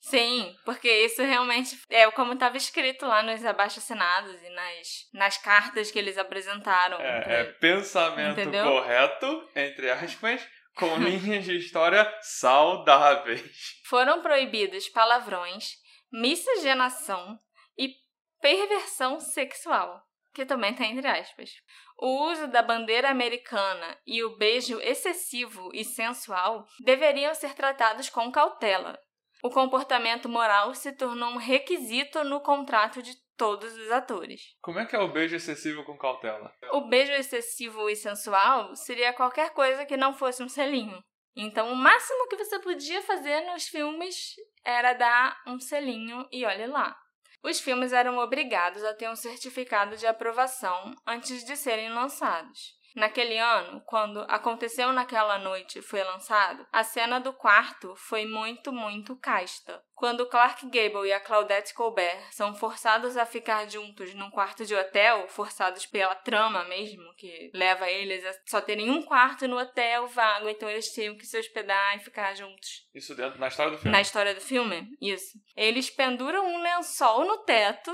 Sim, 0.00 0.54
porque 0.64 0.88
isso 0.88 1.22
realmente 1.22 1.76
é 1.90 2.08
como 2.12 2.34
estava 2.34 2.56
escrito 2.56 3.06
lá 3.06 3.22
nos 3.22 3.44
abaixo-assinados 3.44 4.40
e 4.42 4.50
nas, 4.50 4.88
nas 5.12 5.38
cartas 5.38 5.90
que 5.90 5.98
eles 5.98 6.16
apresentaram. 6.16 7.00
É, 7.00 7.40
é 7.40 7.44
pensamento 7.44 8.40
Entendeu? 8.40 8.64
correto, 8.64 9.48
entre 9.56 9.90
aspas, 9.90 10.46
com 10.76 10.94
linhas 11.00 11.44
de 11.44 11.56
história 11.56 12.08
saudáveis. 12.20 13.80
Foram 13.86 14.22
proibidos 14.22 14.88
palavrões, 14.88 15.72
miscigenação 16.12 17.38
e 17.76 17.92
perversão 18.40 19.18
sexual, 19.18 20.02
que 20.32 20.46
também 20.46 20.70
está 20.70 20.84
entre 20.84 21.08
aspas. 21.08 21.50
O 21.98 22.30
uso 22.30 22.46
da 22.46 22.62
bandeira 22.62 23.10
americana 23.10 23.98
e 24.06 24.22
o 24.22 24.36
beijo 24.36 24.78
excessivo 24.80 25.70
e 25.72 25.82
sensual 25.82 26.66
deveriam 26.84 27.34
ser 27.34 27.54
tratados 27.54 28.10
com 28.10 28.30
cautela. 28.30 29.00
O 29.42 29.50
comportamento 29.50 30.28
moral 30.28 30.74
se 30.74 30.92
tornou 30.92 31.30
um 31.30 31.36
requisito 31.36 32.24
no 32.24 32.40
contrato 32.40 33.02
de 33.02 33.14
todos 33.36 33.76
os 33.76 33.90
atores. 33.90 34.54
Como 34.62 34.78
é 34.78 34.86
que 34.86 34.96
é 34.96 34.98
o 34.98 35.12
beijo 35.12 35.36
excessivo 35.36 35.84
com 35.84 35.96
cautela? 35.98 36.52
O 36.72 36.88
beijo 36.88 37.12
excessivo 37.12 37.88
e 37.88 37.96
sensual 37.96 38.74
seria 38.74 39.12
qualquer 39.12 39.50
coisa 39.50 39.84
que 39.84 39.96
não 39.96 40.14
fosse 40.14 40.42
um 40.42 40.48
selinho. 40.48 41.02
Então, 41.36 41.70
o 41.70 41.76
máximo 41.76 42.28
que 42.28 42.36
você 42.36 42.58
podia 42.58 43.02
fazer 43.02 43.42
nos 43.42 43.68
filmes 43.68 44.34
era 44.64 44.94
dar 44.94 45.38
um 45.46 45.60
selinho 45.60 46.26
e 46.32 46.46
olhe 46.46 46.66
lá. 46.66 46.96
Os 47.42 47.60
filmes 47.60 47.92
eram 47.92 48.18
obrigados 48.18 48.82
a 48.82 48.94
ter 48.94 49.08
um 49.10 49.14
certificado 49.14 49.96
de 49.96 50.06
aprovação 50.06 50.92
antes 51.06 51.44
de 51.44 51.56
serem 51.56 51.90
lançados. 51.92 52.75
Naquele 52.96 53.36
ano, 53.36 53.82
quando 53.84 54.20
Aconteceu 54.20 54.90
Naquela 54.90 55.38
Noite 55.38 55.82
foi 55.82 56.02
lançado, 56.02 56.66
a 56.72 56.82
cena 56.82 57.20
do 57.20 57.30
quarto 57.30 57.94
foi 57.94 58.24
muito, 58.24 58.72
muito 58.72 59.14
casta. 59.16 59.84
Quando 59.94 60.26
Clark 60.26 60.64
Gable 60.66 61.06
e 61.06 61.12
a 61.12 61.20
Claudette 61.20 61.74
Colbert 61.74 62.32
são 62.32 62.54
forçados 62.54 63.18
a 63.18 63.26
ficar 63.26 63.68
juntos 63.68 64.14
num 64.14 64.30
quarto 64.30 64.64
de 64.64 64.74
hotel, 64.74 65.28
forçados 65.28 65.84
pela 65.84 66.14
trama 66.14 66.64
mesmo, 66.64 67.14
que 67.16 67.50
leva 67.52 67.90
eles 67.90 68.24
a 68.24 68.32
só 68.46 68.62
terem 68.62 68.90
um 68.90 69.02
quarto 69.02 69.46
no 69.46 69.58
hotel 69.58 70.06
vago, 70.06 70.48
então 70.48 70.68
eles 70.68 70.86
tinham 70.86 71.16
que 71.16 71.26
se 71.26 71.38
hospedar 71.38 71.96
e 71.96 72.00
ficar 72.00 72.34
juntos. 72.34 72.88
Isso 72.94 73.14
dentro 73.14 73.38
na 73.38 73.48
história 73.48 73.72
do 73.72 73.78
filme. 73.78 73.92
Na 73.92 74.00
história 74.00 74.34
do 74.34 74.40
filme, 74.40 74.88
isso. 75.02 75.38
Eles 75.54 75.90
penduram 75.90 76.46
um 76.46 76.62
lençol 76.62 77.26
no 77.26 77.44
teto 77.44 77.92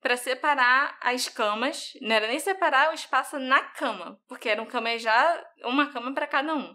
para 0.00 0.16
separar 0.16 0.96
as 1.00 1.28
camas. 1.28 1.92
Não 2.00 2.14
era 2.14 2.26
nem 2.26 2.38
separar 2.38 2.90
o 2.90 2.94
espaço 2.94 3.38
na 3.38 3.60
cama, 3.60 4.20
porque 4.28 4.48
era 4.48 4.62
um 4.62 4.66
camejar, 4.66 5.44
uma 5.64 5.90
cama 5.92 6.12
para 6.14 6.26
cada 6.26 6.54
um. 6.54 6.74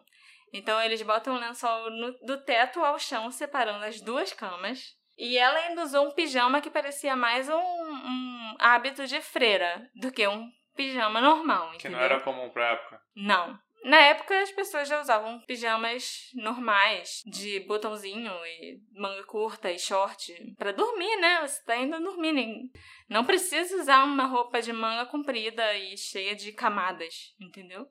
Então 0.53 0.79
eles 0.81 1.01
botam 1.01 1.35
o 1.35 1.39
lençol 1.39 1.89
no, 1.89 2.11
do 2.19 2.37
teto 2.43 2.83
ao 2.83 2.99
chão, 2.99 3.31
separando 3.31 3.85
as 3.85 3.99
duas 3.99 4.31
camas. 4.31 4.95
E 5.17 5.37
ela 5.37 5.57
ainda 5.59 5.83
usou 5.83 6.07
um 6.07 6.11
pijama 6.11 6.61
que 6.61 6.69
parecia 6.69 7.15
mais 7.15 7.49
um, 7.49 7.55
um 7.55 8.55
hábito 8.59 9.05
de 9.05 9.21
freira 9.21 9.89
do 9.95 10.11
que 10.11 10.27
um 10.27 10.49
pijama 10.75 11.21
normal. 11.21 11.71
Que 11.77 11.89
não 11.89 11.99
era 11.99 12.19
comum 12.19 12.49
pra 12.49 12.71
época. 12.71 13.01
Não. 13.15 13.59
Na 13.83 13.97
época, 13.97 14.39
as 14.41 14.51
pessoas 14.51 14.87
já 14.87 15.01
usavam 15.01 15.41
pijamas 15.41 16.29
normais, 16.33 17.21
de 17.25 17.59
botãozinho 17.61 18.31
e 18.45 18.79
manga 18.93 19.23
curta 19.25 19.69
e 19.69 19.77
short, 19.77 20.33
para 20.57 20.71
dormir, 20.71 21.17
né? 21.17 21.45
Você 21.45 21.61
tá 21.65 21.75
indo 21.75 21.99
dormir. 22.01 22.31
Nem... 22.31 22.71
Não 23.09 23.25
precisa 23.25 23.75
usar 23.75 24.05
uma 24.05 24.25
roupa 24.25 24.61
de 24.61 24.71
manga 24.71 25.05
comprida 25.05 25.73
e 25.73 25.97
cheia 25.97 26.33
de 26.33 26.53
camadas, 26.53 27.35
entendeu? 27.39 27.85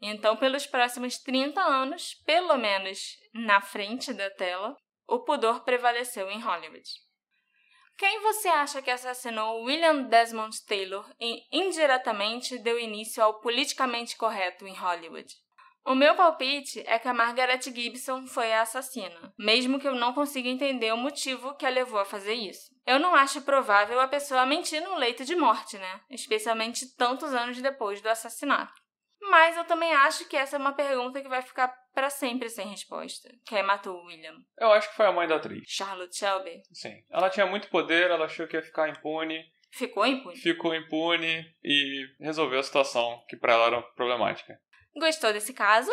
Então, 0.00 0.36
pelos 0.36 0.66
próximos 0.66 1.18
30 1.18 1.60
anos, 1.60 2.14
pelo 2.26 2.56
menos 2.56 3.16
na 3.32 3.60
frente 3.60 4.12
da 4.12 4.30
tela, 4.30 4.76
o 5.08 5.20
pudor 5.20 5.64
prevaleceu 5.64 6.30
em 6.30 6.40
Hollywood. 6.40 6.88
Quem 7.98 8.20
você 8.20 8.46
acha 8.46 8.80
que 8.80 8.92
assassinou 8.92 9.64
William 9.64 10.04
Desmond 10.04 10.64
Taylor 10.64 11.04
e 11.20 11.42
indiretamente 11.50 12.56
deu 12.56 12.78
início 12.78 13.20
ao 13.20 13.40
politicamente 13.40 14.16
correto 14.16 14.68
em 14.68 14.72
Hollywood? 14.72 15.34
O 15.84 15.96
meu 15.96 16.14
palpite 16.14 16.80
é 16.86 16.96
que 16.96 17.08
a 17.08 17.14
Margaret 17.14 17.60
Gibson 17.60 18.24
foi 18.28 18.52
a 18.52 18.62
assassina, 18.62 19.34
mesmo 19.36 19.80
que 19.80 19.88
eu 19.88 19.96
não 19.96 20.12
consiga 20.12 20.48
entender 20.48 20.92
o 20.92 20.96
motivo 20.96 21.56
que 21.56 21.66
a 21.66 21.70
levou 21.70 21.98
a 21.98 22.04
fazer 22.04 22.34
isso. 22.34 22.70
Eu 22.86 23.00
não 23.00 23.16
acho 23.16 23.42
provável 23.42 23.98
a 24.00 24.06
pessoa 24.06 24.46
mentir 24.46 24.80
no 24.80 24.94
leito 24.94 25.24
de 25.24 25.34
morte, 25.34 25.76
né? 25.76 26.00
Especialmente 26.08 26.94
tantos 26.94 27.34
anos 27.34 27.60
depois 27.60 28.00
do 28.00 28.08
assassinato. 28.08 28.80
Mas 29.20 29.56
eu 29.56 29.64
também 29.64 29.92
acho 29.92 30.28
que 30.28 30.36
essa 30.36 30.56
é 30.56 30.58
uma 30.58 30.72
pergunta 30.72 31.20
que 31.20 31.28
vai 31.28 31.42
ficar 31.42 31.68
para 31.92 32.10
sempre 32.10 32.48
sem 32.48 32.68
resposta. 32.68 33.28
Quem 33.44 33.62
matou 33.62 33.96
o 33.96 34.06
William? 34.06 34.36
Eu 34.58 34.72
acho 34.72 34.88
que 34.88 34.96
foi 34.96 35.06
a 35.06 35.12
mãe 35.12 35.26
da 35.26 35.36
atriz. 35.36 35.64
Charlotte 35.66 36.16
Shelby? 36.16 36.62
Sim. 36.72 37.02
Ela 37.10 37.28
tinha 37.28 37.46
muito 37.46 37.68
poder, 37.68 38.10
ela 38.10 38.26
achou 38.26 38.46
que 38.46 38.56
ia 38.56 38.62
ficar 38.62 38.88
impune. 38.88 39.44
Ficou 39.70 40.06
impune? 40.06 40.36
Ficou 40.36 40.74
impune 40.74 41.44
e 41.62 42.06
resolveu 42.20 42.60
a 42.60 42.62
situação 42.62 43.22
que 43.28 43.36
para 43.36 43.52
ela 43.52 43.66
era 43.66 43.82
problemática. 43.82 44.58
Gostou 44.96 45.32
desse 45.32 45.52
caso? 45.52 45.90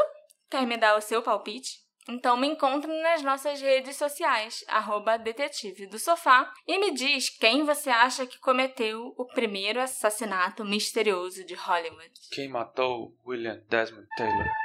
Quer 0.50 0.66
me 0.66 0.78
dar 0.78 0.96
o 0.96 1.02
seu 1.02 1.22
palpite? 1.22 1.85
Então 2.08 2.38
me 2.38 2.48
encontre 2.48 2.92
nas 3.02 3.22
nossas 3.24 3.62
redes 3.62 3.96
sociais, 3.96 4.64
arroba 4.68 5.18
detetive 5.18 5.88
do 5.88 5.98
sofá, 5.98 6.54
e 6.68 6.78
me 6.78 6.92
diz 6.92 7.30
quem 7.30 7.64
você 7.64 7.90
acha 7.90 8.26
que 8.28 8.40
cometeu 8.40 9.14
o 9.18 9.26
primeiro 9.26 9.82
assassinato 9.82 10.64
misterioso 10.64 11.44
de 11.44 11.56
Hollywood. 11.56 12.12
Quem 12.32 12.48
matou 12.48 13.14
William 13.26 13.62
Desmond 13.70 14.08
Taylor? 14.18 14.65